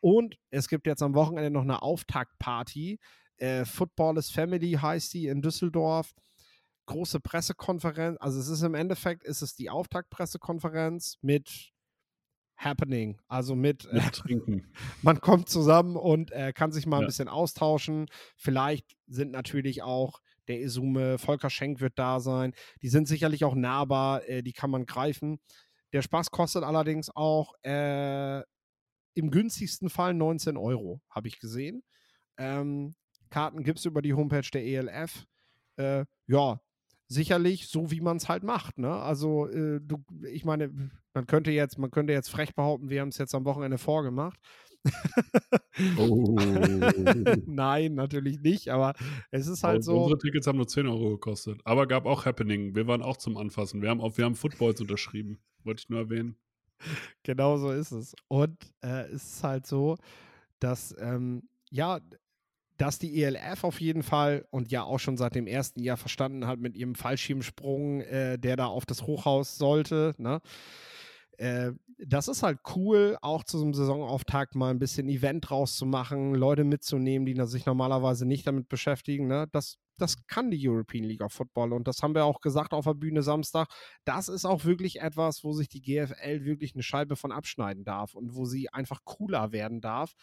und 0.00 0.36
es 0.50 0.68
gibt 0.68 0.86
jetzt 0.86 1.02
am 1.02 1.14
Wochenende 1.14 1.50
noch 1.50 1.62
eine 1.62 1.82
Auftaktparty. 1.82 2.98
Äh, 3.36 3.64
Football 3.64 4.18
is 4.18 4.30
Family 4.30 4.72
heißt 4.72 5.14
die 5.14 5.26
in 5.26 5.42
Düsseldorf. 5.42 6.14
große 6.86 7.20
Pressekonferenz. 7.20 8.16
Also 8.18 8.40
es 8.40 8.48
ist 8.48 8.62
im 8.62 8.74
Endeffekt, 8.74 9.22
ist 9.24 9.42
es 9.42 9.54
die 9.54 9.68
Auftaktpressekonferenz 9.68 11.18
mit 11.20 11.72
Happening, 12.56 13.20
also 13.28 13.54
mit, 13.54 13.84
äh, 13.92 14.00
Trinken. 14.10 14.72
man 15.02 15.20
kommt 15.20 15.48
zusammen 15.48 15.96
und 15.96 16.32
äh, 16.32 16.52
kann 16.52 16.72
sich 16.72 16.86
mal 16.86 16.96
ein 16.96 17.02
ja. 17.02 17.06
bisschen 17.06 17.28
austauschen. 17.28 18.06
Vielleicht 18.36 18.96
sind 19.06 19.30
natürlich 19.30 19.82
auch 19.82 20.20
der 20.48 20.60
Isume, 20.60 21.18
Volker 21.18 21.50
Schenk 21.50 21.80
wird 21.80 21.98
da 21.98 22.20
sein. 22.20 22.54
Die 22.82 22.88
sind 22.88 23.06
sicherlich 23.06 23.44
auch 23.44 23.54
nahbar, 23.54 24.26
äh, 24.28 24.42
die 24.42 24.52
kann 24.52 24.70
man 24.70 24.86
greifen. 24.86 25.38
Der 25.92 26.02
Spaß 26.02 26.30
kostet 26.30 26.64
allerdings 26.64 27.10
auch 27.14 27.54
äh, 27.62 28.42
im 29.18 29.30
günstigsten 29.30 29.90
Fall 29.90 30.14
19 30.14 30.56
Euro, 30.56 31.02
habe 31.10 31.28
ich 31.28 31.40
gesehen. 31.40 31.82
Ähm, 32.38 32.94
Karten 33.30 33.64
gibt 33.64 33.80
es 33.80 33.84
über 33.84 34.00
die 34.00 34.14
Homepage 34.14 34.48
der 34.52 34.64
ELF. 34.64 35.26
Äh, 35.76 36.04
ja, 36.26 36.60
sicherlich 37.08 37.68
so, 37.68 37.90
wie 37.90 38.00
man 38.00 38.18
es 38.18 38.28
halt 38.28 38.44
macht. 38.44 38.78
Ne? 38.78 38.92
Also, 38.92 39.48
äh, 39.48 39.80
du, 39.82 40.04
ich 40.30 40.44
meine, 40.44 40.72
man 41.14 41.26
könnte 41.26 41.50
jetzt, 41.50 41.78
man 41.78 41.90
könnte 41.90 42.12
jetzt 42.12 42.28
frech 42.28 42.54
behaupten, 42.54 42.90
wir 42.90 43.00
haben 43.00 43.08
es 43.08 43.18
jetzt 43.18 43.34
am 43.34 43.44
Wochenende 43.44 43.78
vorgemacht. 43.78 44.38
Oh. 45.98 46.36
Nein, 47.46 47.94
natürlich 47.94 48.40
nicht, 48.40 48.68
aber 48.68 48.94
es 49.30 49.48
ist 49.48 49.64
halt 49.64 49.78
Also 49.78 49.92
so. 49.92 50.02
Unsere 50.02 50.18
Tickets 50.18 50.46
haben 50.46 50.56
nur 50.56 50.68
10 50.68 50.86
Euro 50.86 51.10
gekostet. 51.10 51.60
Aber 51.64 51.86
gab 51.86 52.06
auch 52.06 52.24
Happening. 52.24 52.74
Wir 52.74 52.86
waren 52.86 53.02
auch 53.02 53.16
zum 53.16 53.36
Anfassen. 53.36 53.82
Wir 53.82 53.90
haben 53.90 54.00
auch, 54.00 54.16
wir 54.16 54.24
haben 54.24 54.36
Footballs 54.36 54.80
unterschrieben. 54.80 55.40
Wollte 55.64 55.80
ich 55.80 55.88
nur 55.88 55.98
erwähnen. 55.98 56.36
Genau 57.22 57.56
so 57.58 57.70
ist 57.70 57.92
es. 57.92 58.14
Und 58.28 58.56
äh, 58.82 59.06
es 59.10 59.24
ist 59.36 59.44
halt 59.44 59.66
so, 59.66 59.96
dass, 60.60 60.94
ähm, 61.00 61.48
ja, 61.70 62.00
dass 62.78 62.98
die 62.98 63.22
ELF 63.22 63.64
auf 63.64 63.80
jeden 63.80 64.02
Fall 64.04 64.46
und 64.50 64.70
ja 64.70 64.82
auch 64.84 64.98
schon 65.00 65.16
seit 65.16 65.34
dem 65.34 65.46
ersten 65.46 65.80
Jahr 65.82 65.96
verstanden 65.96 66.46
hat 66.46 66.60
mit 66.60 66.76
ihrem 66.76 66.94
Fallschirmsprung, 66.94 68.02
äh, 68.02 68.38
der 68.38 68.56
da 68.56 68.66
auf 68.66 68.86
das 68.86 69.02
Hochhaus 69.02 69.56
sollte, 69.58 70.14
ne? 70.18 70.40
Äh, 71.38 71.72
das 71.98 72.28
ist 72.28 72.42
halt 72.42 72.60
cool, 72.76 73.18
auch 73.22 73.42
zu 73.42 73.58
so 73.58 73.64
einem 73.64 73.74
Saisonauftakt 73.74 74.54
mal 74.54 74.70
ein 74.70 74.78
bisschen 74.78 75.08
Event 75.08 75.50
draus 75.50 75.76
zu 75.76 75.84
machen, 75.84 76.34
Leute 76.34 76.62
mitzunehmen, 76.62 77.26
die 77.26 77.34
sich 77.46 77.66
normalerweise 77.66 78.24
nicht 78.24 78.46
damit 78.46 78.68
beschäftigen. 78.68 79.26
Ne? 79.26 79.48
Das, 79.50 79.78
das 79.96 80.26
kann 80.26 80.50
die 80.50 80.68
European 80.68 81.04
League 81.04 81.22
of 81.22 81.32
Football 81.32 81.72
und 81.72 81.88
das 81.88 82.02
haben 82.02 82.14
wir 82.14 82.24
auch 82.24 82.40
gesagt 82.40 82.72
auf 82.72 82.84
der 82.84 82.94
Bühne 82.94 83.22
Samstag. 83.22 83.68
Das 84.04 84.28
ist 84.28 84.44
auch 84.44 84.64
wirklich 84.64 85.00
etwas, 85.00 85.42
wo 85.42 85.52
sich 85.52 85.68
die 85.68 85.82
GFL 85.82 86.44
wirklich 86.44 86.74
eine 86.74 86.84
Scheibe 86.84 87.16
von 87.16 87.32
abschneiden 87.32 87.84
darf 87.84 88.14
und 88.14 88.36
wo 88.36 88.44
sie 88.44 88.68
einfach 88.72 89.00
cooler 89.04 89.50
werden 89.50 89.80
darf 89.80 90.14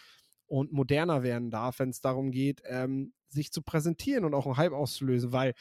und 0.47 0.71
moderner 0.71 1.23
werden 1.23 1.51
darf, 1.51 1.79
wenn 1.79 1.89
es 1.89 1.99
darum 1.99 2.31
geht, 2.31 2.61
ähm, 2.65 3.13
sich 3.27 3.51
zu 3.51 3.61
präsentieren 3.61 4.23
und 4.23 4.33
auch 4.33 4.45
einen 4.45 4.57
Hype 4.57 4.71
auszulösen, 4.71 5.33
weil 5.33 5.53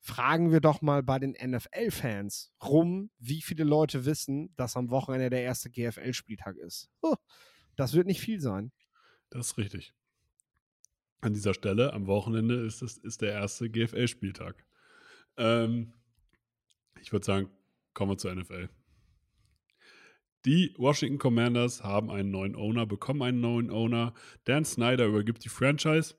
fragen 0.00 0.52
wir 0.52 0.60
doch 0.60 0.80
mal 0.82 1.02
bei 1.02 1.18
den 1.18 1.32
NFL-Fans 1.32 2.52
rum, 2.62 3.10
wie 3.18 3.42
viele 3.42 3.64
Leute 3.64 4.04
wissen, 4.04 4.54
dass 4.56 4.76
am 4.76 4.90
Wochenende 4.90 5.30
der 5.30 5.42
erste 5.42 5.70
GFL-Spieltag 5.70 6.56
ist. 6.56 6.90
Huh, 7.02 7.16
das 7.76 7.94
wird 7.94 8.06
nicht 8.06 8.20
viel 8.20 8.40
sein. 8.40 8.72
Das 9.30 9.48
ist 9.48 9.58
richtig. 9.58 9.94
An 11.20 11.34
dieser 11.34 11.54
Stelle, 11.54 11.92
am 11.92 12.06
Wochenende 12.06 12.64
ist, 12.64 12.80
es, 12.82 12.96
ist 12.98 13.22
der 13.22 13.32
erste 13.32 13.68
GFL-Spieltag. 13.68 14.64
Ähm, 15.36 15.92
ich 17.00 17.12
würde 17.12 17.26
sagen, 17.26 17.50
kommen 17.92 18.12
wir 18.12 18.18
zur 18.18 18.34
NFL. 18.34 18.68
Die 20.44 20.72
Washington 20.78 21.18
Commanders 21.18 21.82
haben 21.82 22.10
einen 22.10 22.30
neuen 22.30 22.54
Owner, 22.54 22.86
bekommen 22.86 23.22
einen 23.22 23.40
neuen 23.40 23.70
Owner. 23.70 24.14
Dan 24.44 24.64
Snyder 24.64 25.06
übergibt 25.06 25.44
die 25.44 25.48
Franchise 25.48 26.14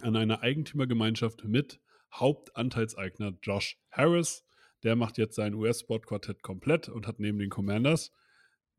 an 0.00 0.16
eine 0.16 0.40
Eigentümergemeinschaft 0.40 1.44
mit 1.44 1.81
Hauptanteilseigner 2.12 3.38
Josh 3.42 3.78
Harris. 3.90 4.44
Der 4.82 4.96
macht 4.96 5.18
jetzt 5.18 5.36
sein 5.36 5.54
US-Sport-Quartett 5.54 6.42
komplett 6.42 6.88
und 6.88 7.06
hat 7.06 7.20
neben 7.20 7.38
den 7.38 7.50
Commanders 7.50 8.12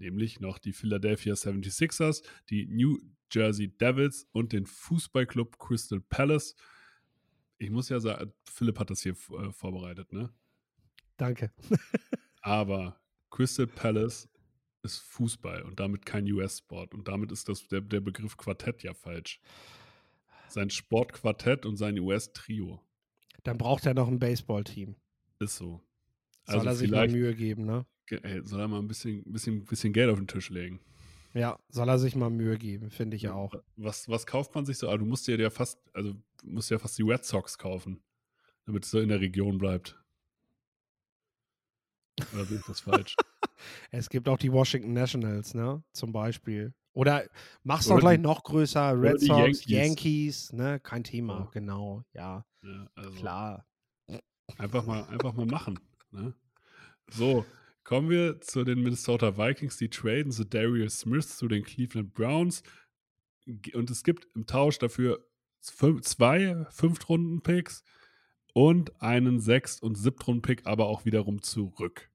nämlich 0.04 0.40
noch 0.40 0.60
die 0.60 0.74
Philadelphia 0.74 1.34
76ers, 1.34 2.24
die 2.50 2.66
New 2.68 3.00
Jersey 3.32 3.70
Devils 3.70 4.28
und 4.32 4.54
den 4.54 4.66
Fußballclub 4.66 5.58
Crystal 5.58 6.00
Palace. 6.02 6.56
Ich 7.58 7.70
muss 7.70 7.90
ja 7.90 8.00
sagen, 8.00 8.34
Philipp 8.46 8.80
hat 8.80 8.90
das 8.90 9.02
hier 9.02 9.14
äh, 9.14 9.52
vorbereitet, 9.52 10.12
ne? 10.12 10.32
Danke. 11.18 11.52
Aber 12.42 13.00
Crystal 13.30 13.68
Palace 13.68 14.30
ist 14.84 15.00
Fußball 15.00 15.62
und 15.64 15.80
damit 15.80 16.06
kein 16.06 16.30
US-Sport. 16.32 16.94
Und 16.94 17.08
damit 17.08 17.32
ist 17.32 17.48
das, 17.48 17.68
der, 17.68 17.82
der 17.82 18.02
Begriff 18.02 18.36
Quartett 18.36 18.84
ja 18.84 18.94
falsch. 18.94 19.40
Sein 20.50 20.70
Sportquartett 20.70 21.66
und 21.66 21.78
sein 21.78 21.98
US-Trio. 21.98 22.84
Dann 23.44 23.58
braucht 23.58 23.86
er 23.86 23.94
noch 23.94 24.08
ein 24.08 24.20
Baseballteam. 24.20 24.96
Ist 25.40 25.58
so. 25.58 25.82
Soll 26.46 26.60
also 26.60 26.70
er 26.70 26.76
sich 26.76 26.92
mal 26.92 27.08
Mühe 27.08 27.36
geben, 27.36 27.66
ne? 27.66 27.86
Ey, 28.10 28.42
soll 28.44 28.60
er 28.60 28.68
mal 28.68 28.80
ein 28.80 28.88
bisschen, 28.88 29.24
bisschen, 29.26 29.66
bisschen 29.66 29.94
Geld 29.94 30.10
auf 30.10 30.18
den 30.18 30.28
Tisch 30.28 30.50
legen. 30.50 30.82
Ja, 31.34 31.58
soll 31.70 31.90
er 31.90 31.98
sich 31.98 32.16
mal 32.16 32.30
Mühe 32.30 32.58
geben, 32.58 32.92
finde 32.92 33.18
ich 33.18 33.30
auch. 33.30 33.56
Was, 33.76 34.08
was 34.08 34.28
kauft 34.28 34.54
man 34.54 34.66
sich 34.66 34.78
so? 34.78 34.90
Ah, 34.90 34.98
du 34.98 35.06
musst 35.06 35.28
dir 35.28 35.40
ja 35.40 35.50
fast, 35.50 35.80
also 35.94 36.14
musst 36.44 36.70
ja 36.70 36.78
fast 36.78 36.98
die 36.98 37.04
Red 37.04 37.26
Sox 37.26 37.58
kaufen, 37.58 38.04
damit 38.66 38.86
es 38.86 38.92
so 38.92 39.00
in 39.00 39.10
der 39.10 39.20
Region 39.20 39.58
bleibt. 39.58 39.98
Oder 42.34 42.46
sehe 42.46 42.60
ich 42.60 42.66
das 42.66 42.82
falsch? 42.82 43.16
es 43.92 44.10
gibt 44.10 44.30
auch 44.30 44.38
die 44.38 44.52
Washington 44.52 44.94
Nationals, 44.94 45.54
ne? 45.56 45.84
Zum 45.94 46.12
Beispiel. 46.12 46.74
Oder 46.94 47.28
mach's 47.64 47.88
doch 47.88 48.00
gleich 48.00 48.20
noch 48.20 48.44
größer. 48.44 49.00
Red 49.00 49.20
Sox, 49.20 49.28
Yankees. 49.28 49.66
Yankees. 49.68 50.54
ne? 50.54 50.80
Kein 50.80 51.04
Thema, 51.04 51.40
ja. 51.40 51.50
genau, 51.52 52.04
ja. 52.14 52.46
ja 52.62 52.88
also 52.96 53.12
Klar. 53.12 53.66
Einfach 54.58 54.86
mal, 54.86 55.04
einfach 55.06 55.34
mal 55.34 55.46
machen. 55.46 55.80
Ne? 56.12 56.34
So, 57.10 57.46
kommen 57.84 58.10
wir 58.10 58.40
zu 58.42 58.64
den 58.64 58.84
Minnesota 58.84 59.38
Vikings. 59.38 59.78
Die 59.78 59.90
traden 59.90 60.32
zu 60.32 60.44
Darius 60.44 61.00
Smith 61.00 61.38
zu 61.38 61.48
den 61.48 61.64
Cleveland 61.64 62.14
Browns. 62.14 62.62
Und 63.74 63.90
es 63.90 64.04
gibt 64.04 64.28
im 64.36 64.46
Tausch 64.46 64.78
dafür 64.78 65.26
fünf, 65.60 66.02
zwei 66.02 66.66
Fünftrunden-Picks 66.70 67.84
und 68.54 69.02
einen 69.02 69.40
Sechst- 69.40 69.82
und 69.82 69.96
Siebtrunden-Pick, 69.96 70.66
aber 70.66 70.86
auch 70.88 71.06
wiederum 71.06 71.42
zurück. 71.42 72.10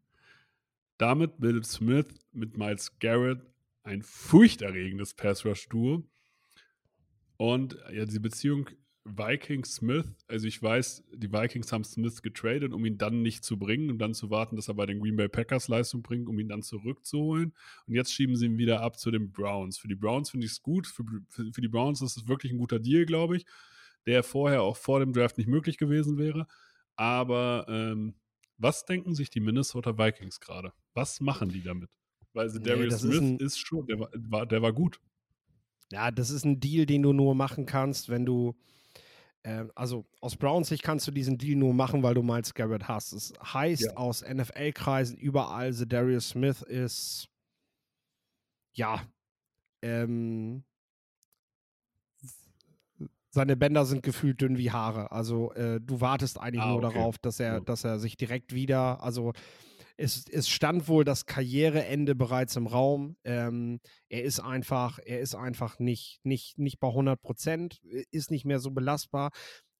Damit 0.98 1.40
bildet 1.40 1.66
Smith 1.66 2.06
mit 2.32 2.56
Miles 2.56 2.98
Garrett 2.98 3.40
ein 3.88 4.02
furchterregendes 4.02 5.14
Pass-Rush-Duo. 5.14 6.04
Und 7.36 7.78
ja, 7.92 8.04
die 8.04 8.18
Beziehung 8.18 8.68
Vikings-Smith, 9.04 10.04
also 10.26 10.46
ich 10.46 10.62
weiß, 10.62 11.04
die 11.14 11.32
Vikings 11.32 11.72
haben 11.72 11.84
Smith 11.84 12.20
getradet, 12.20 12.74
um 12.74 12.84
ihn 12.84 12.98
dann 12.98 13.22
nicht 13.22 13.44
zu 13.44 13.58
bringen 13.58 13.90
und 13.90 13.98
dann 13.98 14.12
zu 14.12 14.28
warten, 14.28 14.56
dass 14.56 14.68
er 14.68 14.74
bei 14.74 14.84
den 14.84 15.00
Green 15.00 15.16
Bay 15.16 15.28
Packers 15.28 15.68
Leistung 15.68 16.02
bringt, 16.02 16.28
um 16.28 16.38
ihn 16.38 16.48
dann 16.48 16.62
zurückzuholen. 16.62 17.54
Und 17.86 17.94
jetzt 17.94 18.12
schieben 18.12 18.36
sie 18.36 18.46
ihn 18.46 18.58
wieder 18.58 18.82
ab 18.82 18.98
zu 18.98 19.10
den 19.10 19.32
Browns. 19.32 19.78
Für 19.78 19.88
die 19.88 19.94
Browns 19.94 20.30
finde 20.30 20.46
ich 20.46 20.52
es 20.52 20.62
gut. 20.62 20.86
Für, 20.86 21.04
für, 21.28 21.50
für, 21.52 21.60
die 21.60 21.68
Browns 21.68 22.02
ist 22.02 22.18
es 22.18 22.28
wirklich 22.28 22.52
ein 22.52 22.58
guter 22.58 22.80
Deal, 22.80 23.06
glaube 23.06 23.38
ich, 23.38 23.46
der 24.06 24.22
vorher 24.22 24.62
auch 24.62 24.76
vor 24.76 25.00
dem 25.00 25.12
Draft 25.14 25.38
nicht 25.38 25.48
möglich 25.48 25.78
gewesen 25.78 26.18
wäre. 26.18 26.46
Aber 26.96 27.64
ähm, 27.68 28.14
was 28.58 28.84
denken 28.84 29.14
sich 29.14 29.30
die 29.30 29.40
Minnesota 29.40 29.96
Vikings 29.96 30.40
gerade? 30.40 30.72
Was 30.92 31.20
machen 31.20 31.48
die 31.48 31.62
damit? 31.62 31.90
Weil 32.32 32.48
nee, 32.48 32.58
Darius 32.60 33.00
Smith 33.00 33.14
ist, 33.14 33.20
ein, 33.20 33.38
ist, 33.38 33.58
schon, 33.58 33.86
der 33.86 33.98
war, 34.00 34.46
der 34.46 34.62
war 34.62 34.72
gut. 34.72 35.00
Ja, 35.90 36.10
das 36.10 36.30
ist 36.30 36.44
ein 36.44 36.60
Deal, 36.60 36.86
den 36.86 37.02
du 37.02 37.12
nur 37.12 37.34
machen 37.34 37.66
kannst, 37.66 38.08
wenn 38.08 38.26
du 38.26 38.54
ähm, 39.44 39.70
also 39.74 40.04
aus 40.20 40.36
Browns 40.36 40.68
Sicht 40.68 40.82
kannst 40.82 41.06
du 41.06 41.10
diesen 41.10 41.38
Deal 41.38 41.56
nur 41.56 41.72
machen, 41.72 42.02
weil 42.02 42.14
du 42.14 42.22
Miles 42.22 42.54
Garrett 42.54 42.88
hast. 42.88 43.12
Es 43.12 43.32
heißt 43.42 43.82
ja. 43.82 43.96
aus 43.96 44.22
NFL-Kreisen 44.22 45.16
überall, 45.16 45.72
The 45.72 45.88
Darius 45.88 46.30
Smith 46.30 46.62
ist 46.62 47.28
ja 48.74 49.02
ähm, 49.82 50.64
seine 53.30 53.56
Bänder 53.56 53.84
sind 53.84 54.02
gefühlt 54.02 54.40
dünn 54.40 54.58
wie 54.58 54.70
Haare. 54.70 55.12
Also 55.12 55.52
äh, 55.52 55.80
du 55.80 56.00
wartest 56.00 56.40
eigentlich 56.40 56.62
ah, 56.62 56.70
nur 56.70 56.82
okay. 56.82 56.94
darauf, 56.94 57.18
dass 57.18 57.40
er, 57.40 57.54
ja. 57.54 57.60
dass 57.60 57.84
er 57.84 57.98
sich 57.98 58.16
direkt 58.16 58.54
wieder, 58.54 59.02
also 59.02 59.32
es, 59.98 60.24
es 60.30 60.48
stand 60.48 60.88
wohl 60.88 61.04
das 61.04 61.26
Karriereende 61.26 62.14
bereits 62.14 62.54
im 62.56 62.68
Raum. 62.68 63.16
Ähm, 63.24 63.80
er 64.08 64.22
ist 64.22 64.38
einfach, 64.38 65.00
er 65.04 65.20
ist 65.20 65.34
einfach 65.34 65.80
nicht, 65.80 66.20
nicht, 66.22 66.56
nicht 66.56 66.78
bei 66.78 66.88
100 66.88 67.20
Prozent, 67.20 67.80
ist 68.12 68.30
nicht 68.30 68.44
mehr 68.44 68.60
so 68.60 68.70
belastbar. 68.70 69.30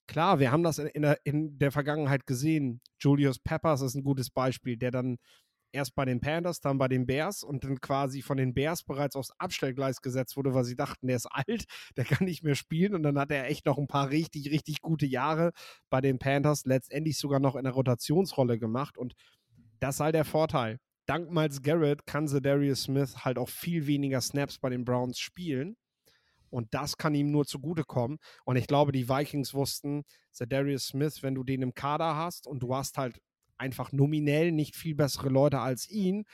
Klar, 0.09 0.41
wir 0.41 0.51
haben 0.51 0.65
das 0.65 0.79
in 0.79 1.03
der, 1.03 1.19
in 1.25 1.59
der 1.59 1.71
Vergangenheit 1.71 2.27
gesehen. 2.27 2.81
Julius 2.99 3.39
Peppers 3.39 3.81
ist 3.81 3.95
ein 3.95 4.03
gutes 4.03 4.31
Beispiel, 4.31 4.77
der 4.77 4.91
dann 4.91 5.19
erst 5.73 5.95
bei 5.95 6.05
den 6.05 6.21
Panthers, 6.21 6.61
dann 6.61 6.79
bei 6.79 6.89
den 6.89 7.07
Bears 7.07 7.45
und 7.45 7.63
dann 7.63 7.81
quasi 7.81 8.23
von 8.23 8.39
den 8.39 8.55
Bears 8.55 8.83
bereits 8.83 9.17
aufs 9.17 9.33
Abstellgleis 9.39 10.01
gesetzt 10.01 10.37
wurde, 10.37 10.55
weil 10.55 10.65
sie 10.65 10.77
dachten, 10.77 11.07
der 11.07 11.17
ist 11.17 11.27
alt, 11.31 11.65
der 11.97 12.05
kann 12.05 12.25
nicht 12.25 12.43
mehr 12.43 12.55
spielen 12.57 12.95
und 12.95 13.03
dann 13.03 13.19
hat 13.19 13.31
er 13.31 13.47
echt 13.47 13.67
noch 13.67 13.79
ein 13.79 13.87
paar 13.87 14.11
richtig, 14.11 14.51
richtig 14.51 14.81
gute 14.81 15.07
Jahre 15.07 15.53
bei 15.91 16.01
den 16.01 16.19
Panthers, 16.19 16.65
letztendlich 16.65 17.19
sogar 17.19 17.39
noch 17.39 17.55
in 17.55 17.65
der 17.65 17.75
Rotationsrolle 17.75 18.59
gemacht 18.59 18.99
und 18.99 19.15
das 19.81 19.97
ist 19.97 20.01
halt 20.01 20.15
der 20.15 20.25
Vorteil. 20.25 20.79
Dank 21.07 21.31
Miles 21.31 21.63
Garrett 21.63 22.05
kann 22.07 22.27
Darius 22.27 22.83
Smith 22.83 23.25
halt 23.25 23.39
auch 23.39 23.49
viel 23.49 23.87
weniger 23.87 24.21
Snaps 24.21 24.59
bei 24.59 24.69
den 24.69 24.85
Browns 24.85 25.19
spielen. 25.19 25.77
Und 26.51 26.73
das 26.73 26.97
kann 26.97 27.15
ihm 27.15 27.31
nur 27.31 27.47
zugutekommen. 27.47 28.19
Und 28.45 28.57
ich 28.57 28.67
glaube, 28.67 28.93
die 28.93 29.09
Vikings 29.09 29.55
wussten, 29.55 30.05
Darius 30.39 30.89
Smith, 30.89 31.23
wenn 31.23 31.35
du 31.35 31.45
den 31.45 31.63
im 31.63 31.75
Kader 31.75 32.17
hast 32.17 32.47
und 32.47 32.63
du 32.63 32.75
hast 32.75 32.97
halt 32.97 33.19
einfach 33.57 33.93
nominell 33.93 34.53
nicht 34.53 34.77
viel 34.77 34.95
bessere 34.95 35.29
Leute 35.31 35.61
als 35.61 35.89
ihn, 35.89 36.25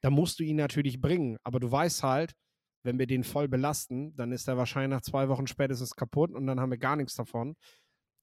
dann 0.00 0.12
musst 0.12 0.38
du 0.38 0.44
ihn 0.44 0.56
natürlich 0.56 1.00
bringen. 1.00 1.38
Aber 1.44 1.60
du 1.60 1.70
weißt 1.70 2.02
halt, 2.02 2.34
wenn 2.82 2.98
wir 2.98 3.06
den 3.06 3.24
voll 3.24 3.48
belasten, 3.48 4.14
dann 4.16 4.32
ist 4.32 4.46
er 4.48 4.58
wahrscheinlich 4.58 4.90
nach 4.90 5.00
zwei 5.00 5.28
Wochen 5.28 5.46
spätestens 5.46 5.96
kaputt 5.96 6.32
und 6.32 6.46
dann 6.46 6.60
haben 6.60 6.70
wir 6.70 6.78
gar 6.78 6.96
nichts 6.96 7.14
davon. 7.14 7.56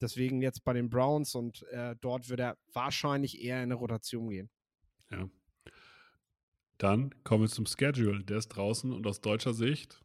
Deswegen 0.00 0.42
jetzt 0.42 0.64
bei 0.64 0.72
den 0.72 0.88
Browns 0.88 1.34
und 1.34 1.62
äh, 1.70 1.96
dort 2.00 2.28
wird 2.28 2.40
er 2.40 2.56
wahrscheinlich 2.72 3.42
eher 3.42 3.56
in 3.56 3.64
eine 3.64 3.74
Rotation 3.74 4.30
gehen. 4.30 4.50
Ja. 5.12 5.28
Dann 6.78 7.14
kommen 7.24 7.44
wir 7.44 7.48
zum 7.48 7.66
Schedule. 7.66 8.24
Der 8.24 8.38
ist 8.38 8.48
draußen 8.48 8.92
und 8.92 9.06
aus 9.06 9.20
deutscher 9.20 9.54
Sicht 9.54 10.00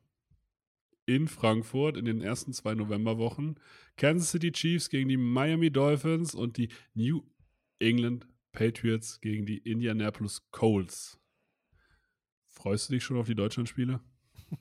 in 1.06 1.28
Frankfurt 1.28 1.98
in 1.98 2.06
den 2.06 2.22
ersten 2.22 2.54
zwei 2.54 2.76
Novemberwochen. 2.76 3.60
Kansas 3.96 4.32
City 4.32 4.52
Chiefs 4.52 4.90
gegen 4.90 5.10
die 5.10 5.18
Miami 5.18 5.72
Dolphins 5.72 6.36
und 6.36 6.58
die 6.58 6.70
New 6.94 7.24
England 7.80 8.28
Patriots 8.52 9.22
gegen 9.22 9.46
die 9.46 9.58
Indianapolis 9.60 10.42
Colts. 10.52 11.20
Freust 12.46 12.90
du 12.90 12.94
dich 12.94 13.04
schon 13.04 13.18
auf 13.18 13.28
die 13.28 13.36
Deutschlandspiele? 13.36 14.00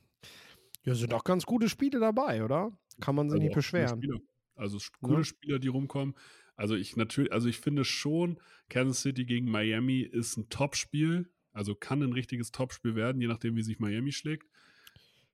Ja, 0.85 0.94
sind 0.94 1.12
auch 1.14 1.24
ganz 1.24 1.44
gute 1.46 1.68
Spiele 1.68 1.98
dabei, 1.98 2.44
oder? 2.44 2.78
Kann 3.00 3.16
man 3.16 3.28
sich 3.28 3.35
Also 3.38 3.44
nicht 3.44 3.54
beschweren. 3.56 3.98
Spieler. 3.98 4.20
Also 4.54 4.78
sch- 4.78 4.92
coole 5.00 5.18
Ne? 5.18 5.24
Spieler, 5.24 5.59
die 5.59 5.66
rumkommen. 5.66 6.14
Also 6.57 6.75
ich 6.75 6.97
natürlich, 6.97 7.33
also 7.33 7.49
ich 7.49 7.59
finde 7.59 7.85
schon, 7.85 8.38
Kansas 8.69 9.03
City 9.03 9.25
gegen 9.25 9.51
Miami 9.51 10.01
ist 10.01 10.37
ein 10.37 10.49
Topspiel. 10.49 11.31
Also 11.53 11.75
kann 11.75 12.03
ein 12.03 12.12
richtiges 12.12 12.51
Topspiel 12.51 12.95
werden, 12.95 13.21
je 13.21 13.29
nachdem, 13.29 13.57
wie 13.57 13.62
sich 13.62 13.79
Miami 13.79 14.12
schlägt. 14.12 14.47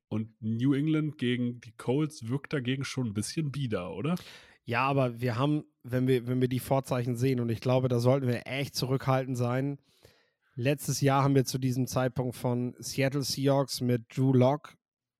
Und 0.08 0.30
New 0.40 0.74
England 0.74 1.18
gegen 1.18 1.60
die 1.60 1.72
Colts 1.72 2.28
wirkt 2.28 2.52
dagegen 2.52 2.84
schon 2.84 3.08
ein 3.08 3.14
bisschen 3.14 3.50
bieder, 3.50 3.92
oder? 3.94 4.16
Ja, 4.64 4.82
aber 4.82 5.20
wir 5.20 5.36
haben, 5.36 5.64
wenn 5.82 6.06
wir, 6.06 6.26
wenn 6.26 6.40
wir 6.40 6.48
die 6.48 6.60
Vorzeichen 6.60 7.16
sehen, 7.16 7.40
und 7.40 7.48
ich 7.48 7.60
glaube, 7.60 7.88
da 7.88 7.98
sollten 7.98 8.28
wir 8.28 8.46
echt 8.46 8.74
zurückhaltend 8.76 9.36
sein. 9.36 9.78
Letztes 10.54 11.00
Jahr 11.00 11.24
haben 11.24 11.34
wir 11.34 11.44
zu 11.44 11.58
diesem 11.58 11.86
Zeitpunkt 11.86 12.36
von 12.36 12.74
Seattle 12.78 13.22
Seahawks 13.22 13.80
mit 13.80 14.16
Drew 14.16 14.32
Lock 14.32 14.76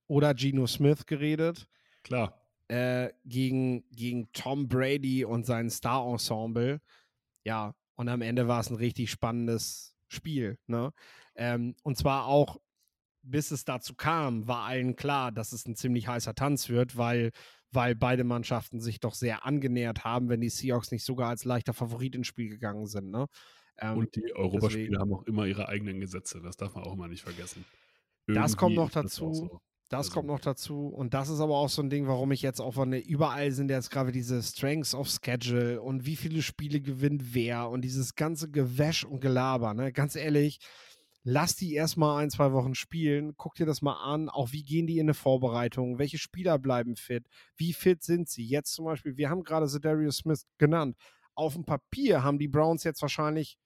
oder 0.06 0.34
Geno 0.34 0.66
Smith 0.66 1.06
geredet, 1.06 1.66
Klar. 2.02 2.41
Äh, 2.72 3.12
gegen, 3.26 3.84
gegen 3.90 4.32
Tom 4.32 4.66
Brady 4.66 5.26
und 5.26 5.44
sein 5.44 5.68
Star-Ensemble. 5.68 6.80
Ja, 7.44 7.74
und 7.96 8.08
am 8.08 8.22
Ende 8.22 8.48
war 8.48 8.60
es 8.60 8.70
ein 8.70 8.76
richtig 8.76 9.10
spannendes 9.10 9.94
Spiel. 10.08 10.58
Ne? 10.66 10.92
Ähm, 11.34 11.76
und 11.82 11.98
zwar 11.98 12.26
auch, 12.26 12.62
bis 13.20 13.50
es 13.50 13.66
dazu 13.66 13.94
kam, 13.94 14.48
war 14.48 14.64
allen 14.64 14.96
klar, 14.96 15.32
dass 15.32 15.52
es 15.52 15.66
ein 15.66 15.76
ziemlich 15.76 16.08
heißer 16.08 16.34
Tanz 16.34 16.70
wird, 16.70 16.96
weil, 16.96 17.32
weil 17.72 17.94
beide 17.94 18.24
Mannschaften 18.24 18.80
sich 18.80 19.00
doch 19.00 19.14
sehr 19.14 19.44
angenähert 19.44 20.04
haben, 20.04 20.30
wenn 20.30 20.40
die 20.40 20.48
Seahawks 20.48 20.92
nicht 20.92 21.04
sogar 21.04 21.28
als 21.28 21.44
leichter 21.44 21.74
Favorit 21.74 22.14
ins 22.14 22.26
Spiel 22.26 22.48
gegangen 22.48 22.86
sind. 22.86 23.10
Ne? 23.10 23.26
Ähm, 23.76 23.98
Und 23.98 24.16
die 24.16 24.34
Europaspiele 24.34 24.98
haben 24.98 25.12
auch 25.12 25.24
immer 25.24 25.44
ihre 25.44 25.68
eigenen 25.68 26.00
Gesetze. 26.00 26.40
Das 26.40 26.56
darf 26.56 26.74
man 26.74 26.84
auch 26.84 26.94
immer 26.94 27.08
nicht 27.08 27.22
vergessen. 27.22 27.66
Das 28.26 28.56
kommt 28.56 28.76
noch 28.76 28.90
dazu. 28.90 29.60
Das 29.92 30.06
Also- 30.06 30.14
kommt 30.14 30.28
noch 30.28 30.40
dazu. 30.40 30.86
Und 30.86 31.12
das 31.12 31.28
ist 31.28 31.40
aber 31.40 31.56
auch 31.56 31.68
so 31.68 31.82
ein 31.82 31.90
Ding, 31.90 32.06
warum 32.06 32.32
ich 32.32 32.40
jetzt 32.40 32.60
auch 32.60 32.72
von 32.72 32.94
überall 32.94 33.52
sind 33.52 33.70
jetzt 33.70 33.90
gerade 33.90 34.10
diese 34.10 34.42
Strengths 34.42 34.94
of 34.94 35.08
Schedule 35.10 35.82
und 35.82 36.06
wie 36.06 36.16
viele 36.16 36.40
Spiele 36.40 36.80
gewinnt 36.80 37.34
wer 37.34 37.68
und 37.68 37.82
dieses 37.82 38.14
ganze 38.14 38.50
Gewäsch 38.50 39.04
und 39.04 39.20
Gelaber, 39.20 39.74
ne? 39.74 39.92
Ganz 39.92 40.16
ehrlich, 40.16 40.60
lass 41.24 41.56
die 41.56 41.74
erstmal 41.74 42.22
ein, 42.22 42.30
zwei 42.30 42.52
Wochen 42.52 42.74
spielen, 42.74 43.34
guck 43.36 43.54
dir 43.54 43.66
das 43.66 43.82
mal 43.82 44.02
an, 44.02 44.30
auch 44.30 44.52
wie 44.52 44.62
gehen 44.62 44.86
die 44.86 44.96
in 44.96 45.06
eine 45.06 45.14
Vorbereitung, 45.14 45.98
welche 45.98 46.16
Spieler 46.18 46.58
bleiben 46.58 46.96
fit, 46.96 47.26
wie 47.56 47.74
fit 47.74 48.02
sind 48.02 48.30
sie. 48.30 48.46
Jetzt 48.46 48.72
zum 48.72 48.86
Beispiel, 48.86 49.18
wir 49.18 49.28
haben 49.28 49.44
gerade 49.44 49.68
Darius 49.78 50.16
Smith 50.16 50.46
genannt. 50.56 50.96
Auf 51.34 51.52
dem 51.52 51.66
Papier 51.66 52.24
haben 52.24 52.38
die 52.38 52.48
Browns 52.48 52.82
jetzt 52.84 53.02
wahrscheinlich 53.02 53.58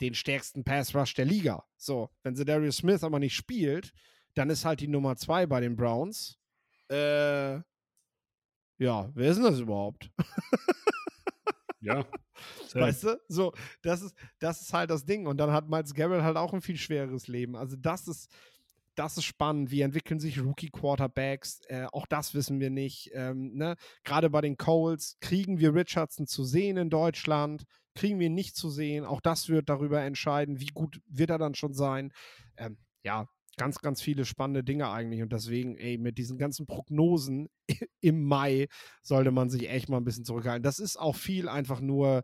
den 0.00 0.14
stärksten 0.14 0.64
Pass 0.64 0.94
Rush 0.94 1.12
der 1.12 1.26
Liga. 1.26 1.62
So, 1.76 2.08
wenn 2.22 2.34
Darius 2.34 2.78
Smith 2.78 3.04
aber 3.04 3.18
nicht 3.18 3.34
spielt, 3.34 3.92
dann 4.34 4.50
ist 4.50 4.64
halt 4.64 4.80
die 4.80 4.88
Nummer 4.88 5.16
zwei 5.16 5.46
bei 5.46 5.60
den 5.60 5.76
Browns. 5.76 6.38
Äh, 6.90 7.54
ja, 8.78 9.10
wer 9.14 9.30
ist 9.30 9.36
denn 9.36 9.44
das 9.44 9.60
überhaupt? 9.60 10.10
Ja. 11.82 12.06
Weißt 12.74 13.04
du? 13.04 13.20
So, 13.28 13.52
das 13.82 14.02
ist, 14.02 14.16
das 14.38 14.62
ist 14.62 14.72
halt 14.72 14.90
das 14.90 15.04
Ding. 15.04 15.26
Und 15.26 15.36
dann 15.36 15.52
hat 15.52 15.68
Miles 15.68 15.94
Garrett 15.94 16.22
halt 16.22 16.36
auch 16.36 16.54
ein 16.54 16.62
viel 16.62 16.78
schwereres 16.78 17.28
Leben. 17.28 17.56
Also, 17.56 17.76
das 17.76 18.08
ist, 18.08 18.32
das 18.94 19.16
ist 19.18 19.24
spannend. 19.24 19.70
Wie 19.70 19.82
entwickeln 19.82 20.20
sich 20.20 20.40
Rookie-Quarterbacks? 20.40 21.60
Äh, 21.68 21.86
auch 21.92 22.06
das 22.06 22.34
wissen 22.34 22.60
wir 22.60 22.70
nicht. 22.70 23.10
Ähm, 23.12 23.54
ne? 23.54 23.76
Gerade 24.04 24.30
bei 24.30 24.40
den 24.40 24.56
Coles, 24.56 25.18
kriegen 25.20 25.58
wir 25.58 25.74
Richardson 25.74 26.26
zu 26.26 26.44
sehen 26.44 26.76
in 26.76 26.90
Deutschland? 26.90 27.64
Kriegen 27.94 28.18
wir 28.18 28.26
ihn 28.26 28.34
nicht 28.34 28.56
zu 28.56 28.70
sehen? 28.70 29.04
Auch 29.04 29.20
das 29.20 29.48
wird 29.48 29.68
darüber 29.68 30.00
entscheiden, 30.00 30.60
wie 30.60 30.66
gut 30.66 31.00
wird 31.06 31.30
er 31.30 31.38
dann 31.38 31.54
schon 31.54 31.74
sein. 31.74 32.12
Ähm, 32.56 32.78
ja, 33.02 33.28
ganz, 33.56 33.78
ganz 33.78 34.00
viele 34.00 34.24
spannende 34.24 34.64
Dinge 34.64 34.90
eigentlich. 34.90 35.22
Und 35.22 35.32
deswegen, 35.32 35.76
ey, 35.76 35.98
mit 35.98 36.18
diesen 36.18 36.38
ganzen 36.38 36.66
Prognosen 36.66 37.48
im 38.00 38.24
Mai 38.24 38.68
sollte 39.02 39.30
man 39.30 39.50
sich 39.50 39.68
echt 39.68 39.88
mal 39.88 39.98
ein 39.98 40.04
bisschen 40.04 40.24
zurückhalten. 40.24 40.62
Das 40.62 40.78
ist 40.78 40.98
auch 40.98 41.16
viel 41.16 41.48
einfach 41.48 41.80
nur, 41.80 42.22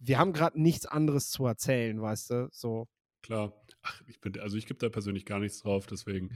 wir 0.00 0.18
haben 0.18 0.32
gerade 0.32 0.60
nichts 0.60 0.86
anderes 0.86 1.30
zu 1.30 1.46
erzählen, 1.46 2.00
weißt 2.00 2.30
du? 2.30 2.48
So. 2.52 2.86
Klar. 3.22 3.52
Ach, 3.82 4.02
ich 4.06 4.20
bin, 4.20 4.38
also 4.40 4.56
ich 4.56 4.66
gebe 4.66 4.78
da 4.78 4.88
persönlich 4.88 5.24
gar 5.24 5.40
nichts 5.40 5.60
drauf, 5.60 5.86
deswegen 5.86 6.30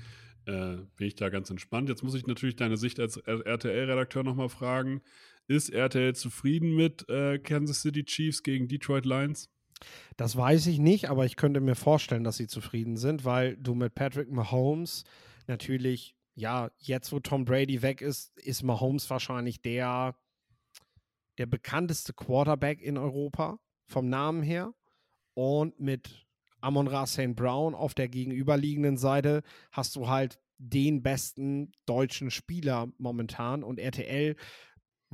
äh, 0.46 0.76
bin 0.96 1.06
ich 1.06 1.14
da 1.14 1.28
ganz 1.28 1.50
entspannt. 1.50 1.88
Jetzt 1.88 2.02
muss 2.02 2.14
ich 2.14 2.26
natürlich 2.26 2.56
deine 2.56 2.76
Sicht 2.76 2.98
als 2.98 3.16
RTL-Redakteur 3.16 4.22
nochmal 4.24 4.48
fragen. 4.48 5.02
Ist 5.48 5.70
RTL 5.70 6.14
zufrieden 6.14 6.74
mit 6.74 7.08
äh, 7.08 7.38
Kansas 7.38 7.82
City 7.82 8.04
Chiefs 8.04 8.42
gegen 8.42 8.68
Detroit 8.68 9.04
Lions? 9.06 9.50
Das 10.16 10.36
weiß 10.36 10.66
ich 10.66 10.78
nicht, 10.78 11.10
aber 11.10 11.24
ich 11.24 11.36
könnte 11.36 11.60
mir 11.60 11.74
vorstellen, 11.74 12.24
dass 12.24 12.36
sie 12.36 12.46
zufrieden 12.46 12.96
sind, 12.96 13.24
weil 13.24 13.56
du 13.56 13.74
mit 13.74 13.94
Patrick 13.94 14.30
Mahomes 14.30 15.04
natürlich, 15.46 16.16
ja, 16.34 16.70
jetzt 16.78 17.12
wo 17.12 17.20
Tom 17.20 17.44
Brady 17.44 17.82
weg 17.82 18.00
ist, 18.00 18.36
ist 18.38 18.62
Mahomes 18.62 19.08
wahrscheinlich 19.10 19.62
der, 19.62 20.16
der 21.38 21.46
bekannteste 21.46 22.12
Quarterback 22.12 22.80
in 22.80 22.98
Europa 22.98 23.58
vom 23.86 24.08
Namen 24.08 24.42
her. 24.42 24.74
Und 25.34 25.80
mit 25.80 26.26
Amon 26.60 26.86
Ra 26.88 27.06
St. 27.06 27.34
Brown 27.34 27.74
auf 27.74 27.94
der 27.94 28.08
gegenüberliegenden 28.08 28.96
Seite 28.96 29.42
hast 29.70 29.96
du 29.96 30.08
halt 30.08 30.38
den 30.58 31.02
besten 31.02 31.72
deutschen 31.86 32.30
Spieler 32.30 32.88
momentan. 32.98 33.64
Und 33.64 33.78
RTL, 33.78 34.36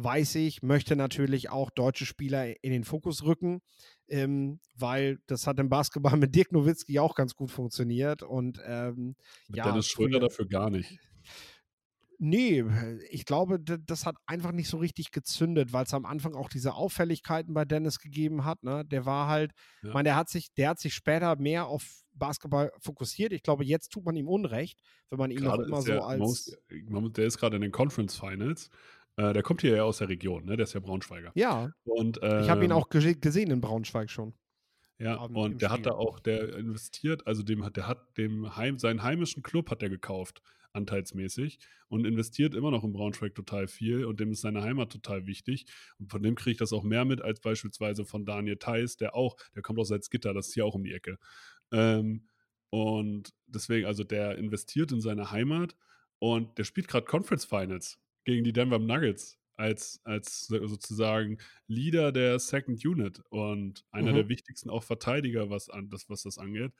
weiß 0.01 0.37
ich, 0.37 0.63
möchte 0.63 0.97
natürlich 0.97 1.51
auch 1.51 1.71
deutsche 1.71 2.07
Spieler 2.07 2.63
in 2.65 2.73
den 2.73 2.85
Fokus 2.85 3.25
rücken 3.25 3.61
ähm, 4.09 4.61
weil 4.75 5.19
das 5.27 5.47
hat 5.47 5.59
im 5.59 5.69
Basketball 5.69 6.17
mit 6.17 6.35
Dirk 6.35 6.53
Nowitzki 6.53 6.99
auch 6.99 7.15
ganz 7.15 7.35
gut 7.35 7.51
funktioniert. 7.51 8.23
Und 8.23 8.61
ähm, 8.65 9.17
Mit 9.49 9.59
ja, 9.59 9.65
Dennis 9.65 9.89
Schröder 9.89 10.21
dafür 10.21 10.47
gar 10.47 10.71
nicht. 10.71 10.99
nee, 12.19 12.65
ich 13.11 13.25
glaube, 13.27 13.61
das 13.61 14.07
hat 14.07 14.17
einfach 14.27 14.53
nicht 14.53 14.69
so 14.69 14.79
richtig 14.79 15.13
gezündet, 15.13 15.73
weil 15.73 15.85
es 15.85 15.95
am 15.95 16.07
Anfang 16.07 16.35
auch 16.35 16.49
diese 16.49 16.75
Auffälligkeiten 16.75 17.55
bei 17.55 17.65
Dennis 17.65 17.99
gegeben 17.99 18.45
hat. 18.45 18.63
Ne? 18.63 18.85
Der 18.87 19.05
war 19.05 19.29
halt, 19.29 19.53
Ja. 19.83 19.89
ich 19.89 19.95
meine, 19.95 20.09
der 20.09 20.17
hat 20.17 20.29
sich, 20.29 20.53
der 20.55 20.71
hat 20.71 20.81
sich 20.81 20.95
später 20.95 21.37
mehr 21.37 21.67
auf 21.67 22.03
Basketball 22.15 22.73
fokussiert. 22.81 23.33
Ich 23.33 23.43
glaube, 23.45 23.65
jetzt 23.65 23.91
tut 23.91 24.05
man 24.05 24.17
ihm 24.17 24.27
Unrecht, 24.27 24.81
wenn 25.11 25.19
man 25.19 25.31
ihn 25.31 25.43
noch 25.43 25.53
Gerade 25.53 25.65
immer 25.65 25.79
ist 25.79 25.87
so 25.87 26.01
als. 26.01 26.19
Most, 26.19 26.59
der 27.17 27.27
ist 27.27 27.39
gerade 27.39 27.57
in 27.57 27.63
den 27.63 27.71
Conference 27.71 28.17
Finals. 28.19 28.71
Äh, 29.19 29.33
der 29.33 29.43
kommt 29.43 29.61
hier 29.63 29.77
ja 29.77 29.83
aus 29.83 29.99
der 29.99 30.09
Region, 30.09 30.45
ne? 30.45 30.57
Der 30.57 30.65
ist 30.65 30.73
ja 30.75 30.81
Braunschweiger. 30.81 31.33
ja, 31.35 31.73
Und, 31.85 32.19
ich 32.19 32.23
habe 32.49 32.65
ihn 32.65 32.71
ähm, 32.71 32.77
auch 32.77 32.89
gese- 32.89 33.21
gesehen 33.21 33.51
in 33.51 33.61
Braunschweig 33.61 34.11
schon. 34.11 34.33
Ja, 35.01 35.25
im 35.27 35.37
und 35.37 35.61
der 35.61 35.71
hat 35.71 35.79
Spiel. 35.81 35.91
da 35.91 35.93
auch, 35.93 36.21
der 36.21 36.57
investiert, 36.57 37.27
also 37.27 37.43
dem 37.43 37.65
hat, 37.65 37.77
der 37.77 37.87
hat 37.89 38.17
dem 38.17 38.57
Heim, 38.57 38.79
seinen 38.79 39.03
heimischen 39.03 39.43
Club 39.43 39.71
hat 39.71 39.83
er 39.83 39.89
gekauft, 39.91 40.41
anteilsmäßig, 40.73 41.59
und 41.89 42.05
investiert 42.07 42.55
immer 42.55 42.71
noch 42.71 42.85
in 42.85 42.93
Braunschweig 42.93 43.35
total 43.35 43.67
viel 43.69 44.05
und 44.05 44.21
dem 44.21 44.31
ist 44.31 44.41
seine 44.43 44.63
Heimat 44.63 44.91
total 44.93 45.27
wichtig. 45.27 45.67
Und 45.99 46.11
von 46.11 46.23
dem 46.23 46.35
kriege 46.35 46.53
ich 46.53 46.59
das 46.59 46.73
auch 46.73 46.83
mehr 46.85 47.05
mit 47.05 47.21
als 47.23 47.41
beispielsweise 47.41 48.05
von 48.05 48.25
Daniel 48.25 48.57
Theiss, 48.59 48.97
der 48.97 49.15
auch, 49.17 49.37
der 49.55 49.63
kommt 49.63 49.79
aus 49.81 49.89
Salzgitter, 49.89 50.35
das 50.35 50.49
ist 50.49 50.55
hier 50.55 50.65
auch 50.65 50.75
um 50.75 50.85
die 50.85 50.93
Ecke. 50.93 51.19
Ähm, 51.73 52.29
und 52.71 53.31
deswegen, 53.47 53.87
also 53.87 54.05
der 54.05 54.37
investiert 54.39 54.93
in 54.93 55.01
seine 55.01 55.31
Heimat 55.33 55.75
und 56.19 56.59
der 56.59 56.65
spielt 56.65 56.87
gerade 56.89 57.07
Conference 57.07 57.45
Finals 57.47 57.99
gegen 58.29 58.45
die 58.45 58.53
Denver 58.53 58.79
Nuggets 58.79 59.39
als, 59.57 60.01
als 60.05 60.47
so- 60.47 60.67
sozusagen 60.67 61.39
Leader 61.67 62.13
der 62.13 62.39
Second 62.39 62.85
Unit 62.85 63.21
und 63.31 63.85
einer 63.91 64.13
Mhm. 64.13 64.17
der 64.17 64.29
wichtigsten 64.29 64.71
auch 64.71 64.85
Verteidiger, 64.85 65.51
was, 65.51 65.69
an, 65.71 65.89
das, 65.89 66.09
was 66.09 66.23
das 66.23 66.39
angeht. 66.39 66.73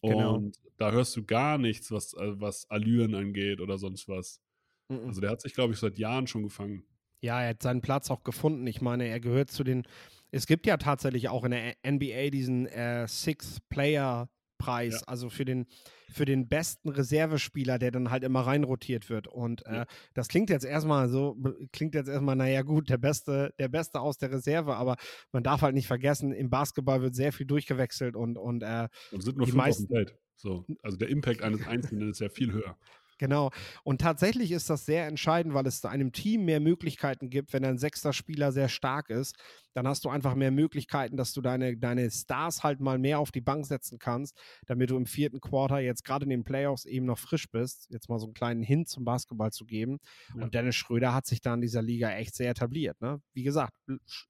Und 0.00 0.12
Genau. 0.12 0.50
da 0.76 0.92
hörst 0.92 1.16
du 1.16 1.24
gar 1.24 1.58
nichts, 1.58 1.90
was, 1.90 2.14
äh, 2.14 2.40
was 2.40 2.70
Allüren 2.70 3.14
angeht 3.14 3.60
oder 3.60 3.78
sonst 3.78 4.08
was. 4.08 4.40
Mhm. 4.88 5.06
Also 5.08 5.20
der 5.20 5.30
hat 5.30 5.40
sich, 5.40 5.54
glaube 5.54 5.72
ich, 5.72 5.78
seit 5.80 5.98
Jahren 5.98 6.26
schon 6.26 6.42
gefangen. 6.42 6.84
Ja, 7.22 7.42
er 7.42 7.50
hat 7.50 7.62
seinen 7.62 7.80
Platz 7.82 8.10
auch 8.10 8.22
gefunden. 8.24 8.66
Ich 8.66 8.80
meine, 8.80 9.06
er 9.08 9.20
gehört 9.20 9.50
zu 9.50 9.64
den. 9.64 9.82
Es 10.30 10.46
gibt 10.46 10.66
ja 10.66 10.76
tatsächlich 10.76 11.28
auch 11.28 11.44
in 11.44 11.50
der 11.50 11.74
NBA 11.84 12.30
diesen 12.30 12.66
äh, 12.66 13.06
Sixth 13.08 13.68
Player 13.68 14.30
Preis, 14.60 15.00
Ja. 15.00 15.08
also 15.08 15.28
für 15.30 15.44
den, 15.44 15.66
für 16.12 16.24
den 16.24 16.48
besten 16.48 16.88
Reservespieler, 16.90 17.78
der 17.78 17.90
dann 17.90 18.10
halt 18.10 18.22
immer 18.22 18.40
reinrotiert 18.42 19.10
wird. 19.10 19.26
Und 19.26 19.66
äh, 19.66 19.74
Ja. 19.74 19.86
das 20.14 20.28
klingt 20.28 20.50
jetzt 20.50 20.64
erstmal 20.64 21.08
so, 21.08 21.36
klingt 21.72 21.94
jetzt 21.96 22.08
erstmal, 22.08 22.36
naja 22.36 22.62
gut, 22.62 22.88
der 22.88 22.98
Beste, 22.98 23.52
der 23.58 23.68
Beste 23.68 24.00
aus 24.00 24.18
der 24.18 24.30
Reserve, 24.30 24.76
aber 24.76 24.96
man 25.32 25.42
darf 25.42 25.62
halt 25.62 25.74
nicht 25.74 25.86
vergessen, 25.88 26.32
im 26.32 26.50
Basketball 26.50 27.02
wird 27.02 27.14
sehr 27.14 27.32
viel 27.32 27.46
durchgewechselt 27.46 28.14
und, 28.14 28.36
und 28.38 28.62
äh, 28.62 28.88
Und 29.10 29.22
sind 29.22 29.36
nur 29.38 29.46
Die 29.46 29.52
fünf 29.52 29.64
meisten- 29.64 29.84
auf 29.84 29.88
dem 29.88 29.94
Feld. 29.96 30.18
So. 30.36 30.64
Also 30.82 30.96
der 30.96 31.08
Impact 31.08 31.42
eines 31.42 31.60
Einzelnen 31.66 32.10
ist 32.10 32.20
ja 32.20 32.28
viel 32.28 32.52
höher. 32.52 32.76
Genau. 33.20 33.50
Und 33.84 34.00
tatsächlich 34.00 34.50
ist 34.50 34.70
das 34.70 34.86
sehr 34.86 35.06
entscheidend, 35.06 35.52
weil 35.52 35.66
es 35.66 35.84
einem 35.84 36.10
Team 36.10 36.46
mehr 36.46 36.58
Möglichkeiten 36.58 37.28
gibt, 37.28 37.52
wenn 37.52 37.66
ein 37.66 37.76
sechster 37.76 38.14
Spieler 38.14 38.50
sehr 38.50 38.70
stark 38.70 39.10
ist. 39.10 39.36
Dann 39.74 39.86
hast 39.86 40.06
du 40.06 40.08
einfach 40.08 40.34
mehr 40.34 40.50
Möglichkeiten, 40.50 41.18
dass 41.18 41.34
du 41.34 41.42
deine, 41.42 41.76
deine 41.76 42.10
Stars 42.10 42.64
halt 42.64 42.80
mal 42.80 42.98
mehr 42.98 43.18
auf 43.18 43.30
die 43.30 43.42
Bank 43.42 43.66
setzen 43.66 43.98
kannst, 43.98 44.38
damit 44.66 44.88
du 44.88 44.96
im 44.96 45.04
vierten 45.04 45.38
Quarter 45.38 45.80
jetzt 45.80 46.02
gerade 46.02 46.24
in 46.24 46.30
den 46.30 46.44
Playoffs 46.44 46.86
eben 46.86 47.04
noch 47.04 47.18
frisch 47.18 47.50
bist. 47.50 47.88
Jetzt 47.90 48.08
mal 48.08 48.18
so 48.18 48.24
einen 48.24 48.32
kleinen 48.32 48.62
Hint 48.62 48.88
zum 48.88 49.04
Basketball 49.04 49.52
zu 49.52 49.66
geben. 49.66 49.98
Ja. 50.34 50.44
Und 50.44 50.54
Dennis 50.54 50.76
Schröder 50.76 51.12
hat 51.12 51.26
sich 51.26 51.42
da 51.42 51.52
in 51.52 51.60
dieser 51.60 51.82
Liga 51.82 52.10
echt 52.12 52.34
sehr 52.34 52.50
etabliert. 52.50 52.98
Ne? 53.02 53.20
Wie 53.34 53.42
gesagt, 53.42 53.74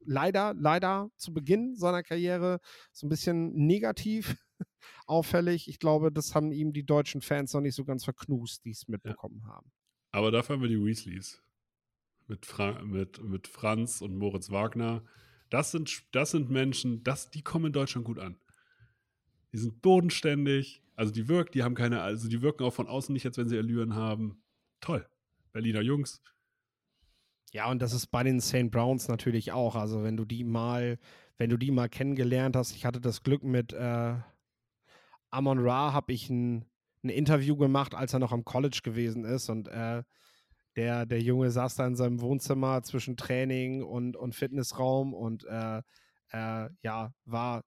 leider, 0.05 0.53
leider 0.53 1.11
zu 1.14 1.33
Beginn 1.33 1.76
seiner 1.76 2.03
Karriere 2.03 2.59
so 2.90 3.07
ein 3.07 3.09
bisschen 3.09 3.55
negativ 3.55 4.37
auffällig. 5.07 5.68
Ich 5.68 5.79
glaube, 5.79 6.12
das 6.12 6.35
haben 6.35 6.53
ihm 6.53 6.73
die 6.73 6.85
deutschen 6.85 7.20
Fans 7.20 7.53
noch 7.53 7.61
nicht 7.61 7.75
so 7.75 7.85
ganz 7.85 8.05
verknust, 8.05 8.64
die 8.64 8.70
es 8.70 8.88
mitbekommen 8.88 9.46
haben. 9.46 9.70
Aber 10.12 10.31
dafür 10.31 10.57
haben 10.57 10.62
wir 10.62 10.68
die 10.68 10.83
Weasleys. 10.83 11.42
Mit, 12.27 12.46
Fra 12.46 12.81
mit, 12.83 13.23
mit 13.23 13.49
Franz 13.49 14.03
und 14.03 14.16
Moritz 14.16 14.51
Wagner. 14.51 15.03
Das 15.49 15.73
sind, 15.73 16.05
das 16.12 16.31
sind 16.31 16.49
Menschen, 16.49 17.03
das, 17.03 17.31
die 17.31 17.42
kommen 17.42 17.66
in 17.66 17.73
Deutschland 17.73 18.07
gut 18.07 18.18
an. 18.18 18.38
Die 19.53 19.59
sind 19.59 19.83
bodenständig. 19.83 20.83
Also 20.94 21.12
die 21.12 21.29
wirken, 21.29 21.53
die 21.53 21.62
haben 21.62 21.75
keine, 21.75 22.03
also 22.03 22.29
die 22.29 22.42
wirken 22.42 22.62
auch 22.62 22.75
von 22.75 22.87
außen 22.87 23.12
nicht, 23.12 23.27
als 23.27 23.37
wenn 23.38 23.49
sie 23.49 23.59
Allüren 23.59 23.94
haben. 23.94 24.42
Toll. 24.81 25.09
Berliner 25.53 25.81
Jungs. 25.81 26.23
Ja, 27.53 27.68
und 27.68 27.83
das 27.83 27.92
ist 27.92 28.09
bei 28.09 28.23
den 28.23 28.40
St. 28.40 28.70
Browns 28.70 29.09
natürlich 29.09 29.51
auch. 29.51 29.75
Also 29.75 30.05
wenn 30.05 30.16
du 30.16 30.25
die 30.25 30.44
mal, 30.44 30.99
wenn 31.37 31.51
du 31.51 31.57
die 31.57 31.73
mal 31.73 31.88
kennengelernt 31.88 32.55
hast, 32.55 32.77
ich 32.77 32.85
hatte 32.85 33.01
das 33.01 33.23
Glück 33.23 33.42
mit 33.42 33.73
äh, 33.73 34.14
Amon 35.30 35.58
Ra, 35.58 35.92
habe 35.92 36.12
ich 36.12 36.28
ein, 36.30 36.66
ein 37.02 37.08
Interview 37.08 37.56
gemacht, 37.56 37.94
als 37.94 38.12
er 38.12 38.18
noch 38.18 38.32
am 38.32 38.44
College 38.44 38.80
gewesen 38.82 39.24
ist 39.24 39.48
und 39.48 39.68
äh, 39.68 40.02
der, 40.76 41.06
der 41.06 41.20
Junge 41.20 41.50
saß 41.50 41.76
da 41.76 41.86
in 41.86 41.96
seinem 41.96 42.20
Wohnzimmer 42.20 42.82
zwischen 42.82 43.16
Training 43.16 43.82
und, 43.82 44.16
und 44.16 44.34
Fitnessraum 44.34 45.14
und 45.14 45.44
äh, 45.44 45.82
äh, 46.32 46.68
ja, 46.82 47.12
war 47.24 47.64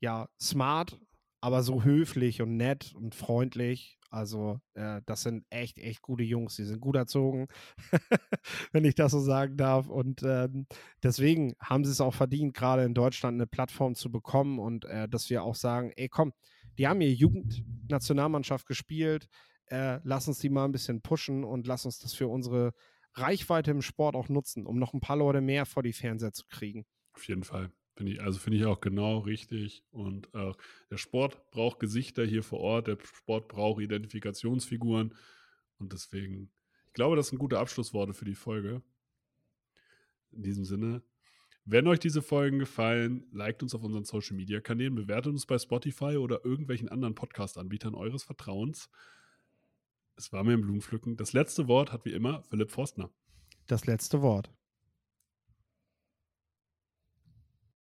ja 0.00 0.28
smart, 0.40 0.98
aber 1.40 1.62
so 1.62 1.82
höflich 1.82 2.40
und 2.40 2.56
nett 2.56 2.94
und 2.94 3.14
freundlich. 3.14 3.98
Also, 4.12 4.60
äh, 4.74 5.00
das 5.06 5.22
sind 5.22 5.46
echt, 5.48 5.78
echt 5.78 6.02
gute 6.02 6.22
Jungs. 6.22 6.56
Die 6.56 6.64
sind 6.64 6.80
gut 6.80 6.96
erzogen, 6.96 7.46
wenn 8.72 8.84
ich 8.84 8.94
das 8.94 9.12
so 9.12 9.20
sagen 9.20 9.56
darf. 9.56 9.88
Und 9.88 10.22
ähm, 10.22 10.66
deswegen 11.02 11.54
haben 11.58 11.84
sie 11.84 11.92
es 11.92 12.02
auch 12.02 12.12
verdient, 12.12 12.52
gerade 12.54 12.84
in 12.84 12.92
Deutschland 12.92 13.36
eine 13.36 13.46
Plattform 13.46 13.94
zu 13.94 14.12
bekommen 14.12 14.58
und 14.58 14.84
äh, 14.84 15.08
dass 15.08 15.30
wir 15.30 15.42
auch 15.42 15.54
sagen: 15.54 15.92
Ey, 15.96 16.10
komm, 16.10 16.34
die 16.76 16.86
haben 16.88 17.00
hier 17.00 17.14
Jugendnationalmannschaft 17.14 18.66
gespielt. 18.66 19.28
Äh, 19.66 20.00
lass 20.04 20.28
uns 20.28 20.38
die 20.40 20.50
mal 20.50 20.66
ein 20.66 20.72
bisschen 20.72 21.00
pushen 21.00 21.42
und 21.42 21.66
lass 21.66 21.86
uns 21.86 21.98
das 21.98 22.12
für 22.12 22.28
unsere 22.28 22.74
Reichweite 23.14 23.70
im 23.70 23.80
Sport 23.80 24.14
auch 24.14 24.28
nutzen, 24.28 24.66
um 24.66 24.78
noch 24.78 24.92
ein 24.92 25.00
paar 25.00 25.16
Leute 25.16 25.40
mehr 25.40 25.64
vor 25.64 25.82
die 25.82 25.94
Fernseher 25.94 26.34
zu 26.34 26.44
kriegen. 26.48 26.84
Auf 27.14 27.26
jeden 27.28 27.44
Fall. 27.44 27.70
Finde 27.94 28.12
ich, 28.12 28.22
also 28.22 28.38
finde 28.38 28.58
ich 28.58 28.64
auch 28.64 28.80
genau 28.80 29.18
richtig. 29.18 29.84
Und 29.90 30.28
äh, 30.34 30.52
der 30.90 30.96
Sport 30.96 31.50
braucht 31.50 31.78
Gesichter 31.78 32.24
hier 32.24 32.42
vor 32.42 32.60
Ort, 32.60 32.86
der 32.86 32.98
Sport 33.02 33.48
braucht 33.48 33.82
Identifikationsfiguren. 33.82 35.14
Und 35.78 35.92
deswegen, 35.92 36.50
ich 36.86 36.92
glaube, 36.94 37.16
das 37.16 37.28
sind 37.28 37.38
gute 37.38 37.58
Abschlussworte 37.58 38.14
für 38.14 38.24
die 38.24 38.34
Folge. 38.34 38.82
In 40.30 40.42
diesem 40.42 40.64
Sinne, 40.64 41.02
wenn 41.64 41.86
euch 41.86 42.00
diese 42.00 42.22
Folgen 42.22 42.58
gefallen, 42.58 43.24
liked 43.30 43.62
uns 43.62 43.74
auf 43.74 43.84
unseren 43.84 44.04
Social 44.04 44.36
Media 44.36 44.60
Kanälen, 44.60 44.94
bewertet 44.94 45.32
uns 45.32 45.46
bei 45.46 45.58
Spotify 45.58 46.16
oder 46.16 46.44
irgendwelchen 46.44 46.88
anderen 46.88 47.14
Podcast-Anbietern 47.14 47.94
eures 47.94 48.24
Vertrauens. 48.24 48.90
Es 50.16 50.32
war 50.32 50.42
mir 50.42 50.54
ein 50.54 50.60
Blumenpflücken. 50.60 51.16
Das 51.16 51.32
letzte 51.32 51.68
Wort 51.68 51.92
hat 51.92 52.04
wie 52.04 52.12
immer 52.12 52.42
Philipp 52.50 52.70
Forstner. 52.70 53.10
Das 53.66 53.86
letzte 53.86 54.22
Wort. 54.22 54.50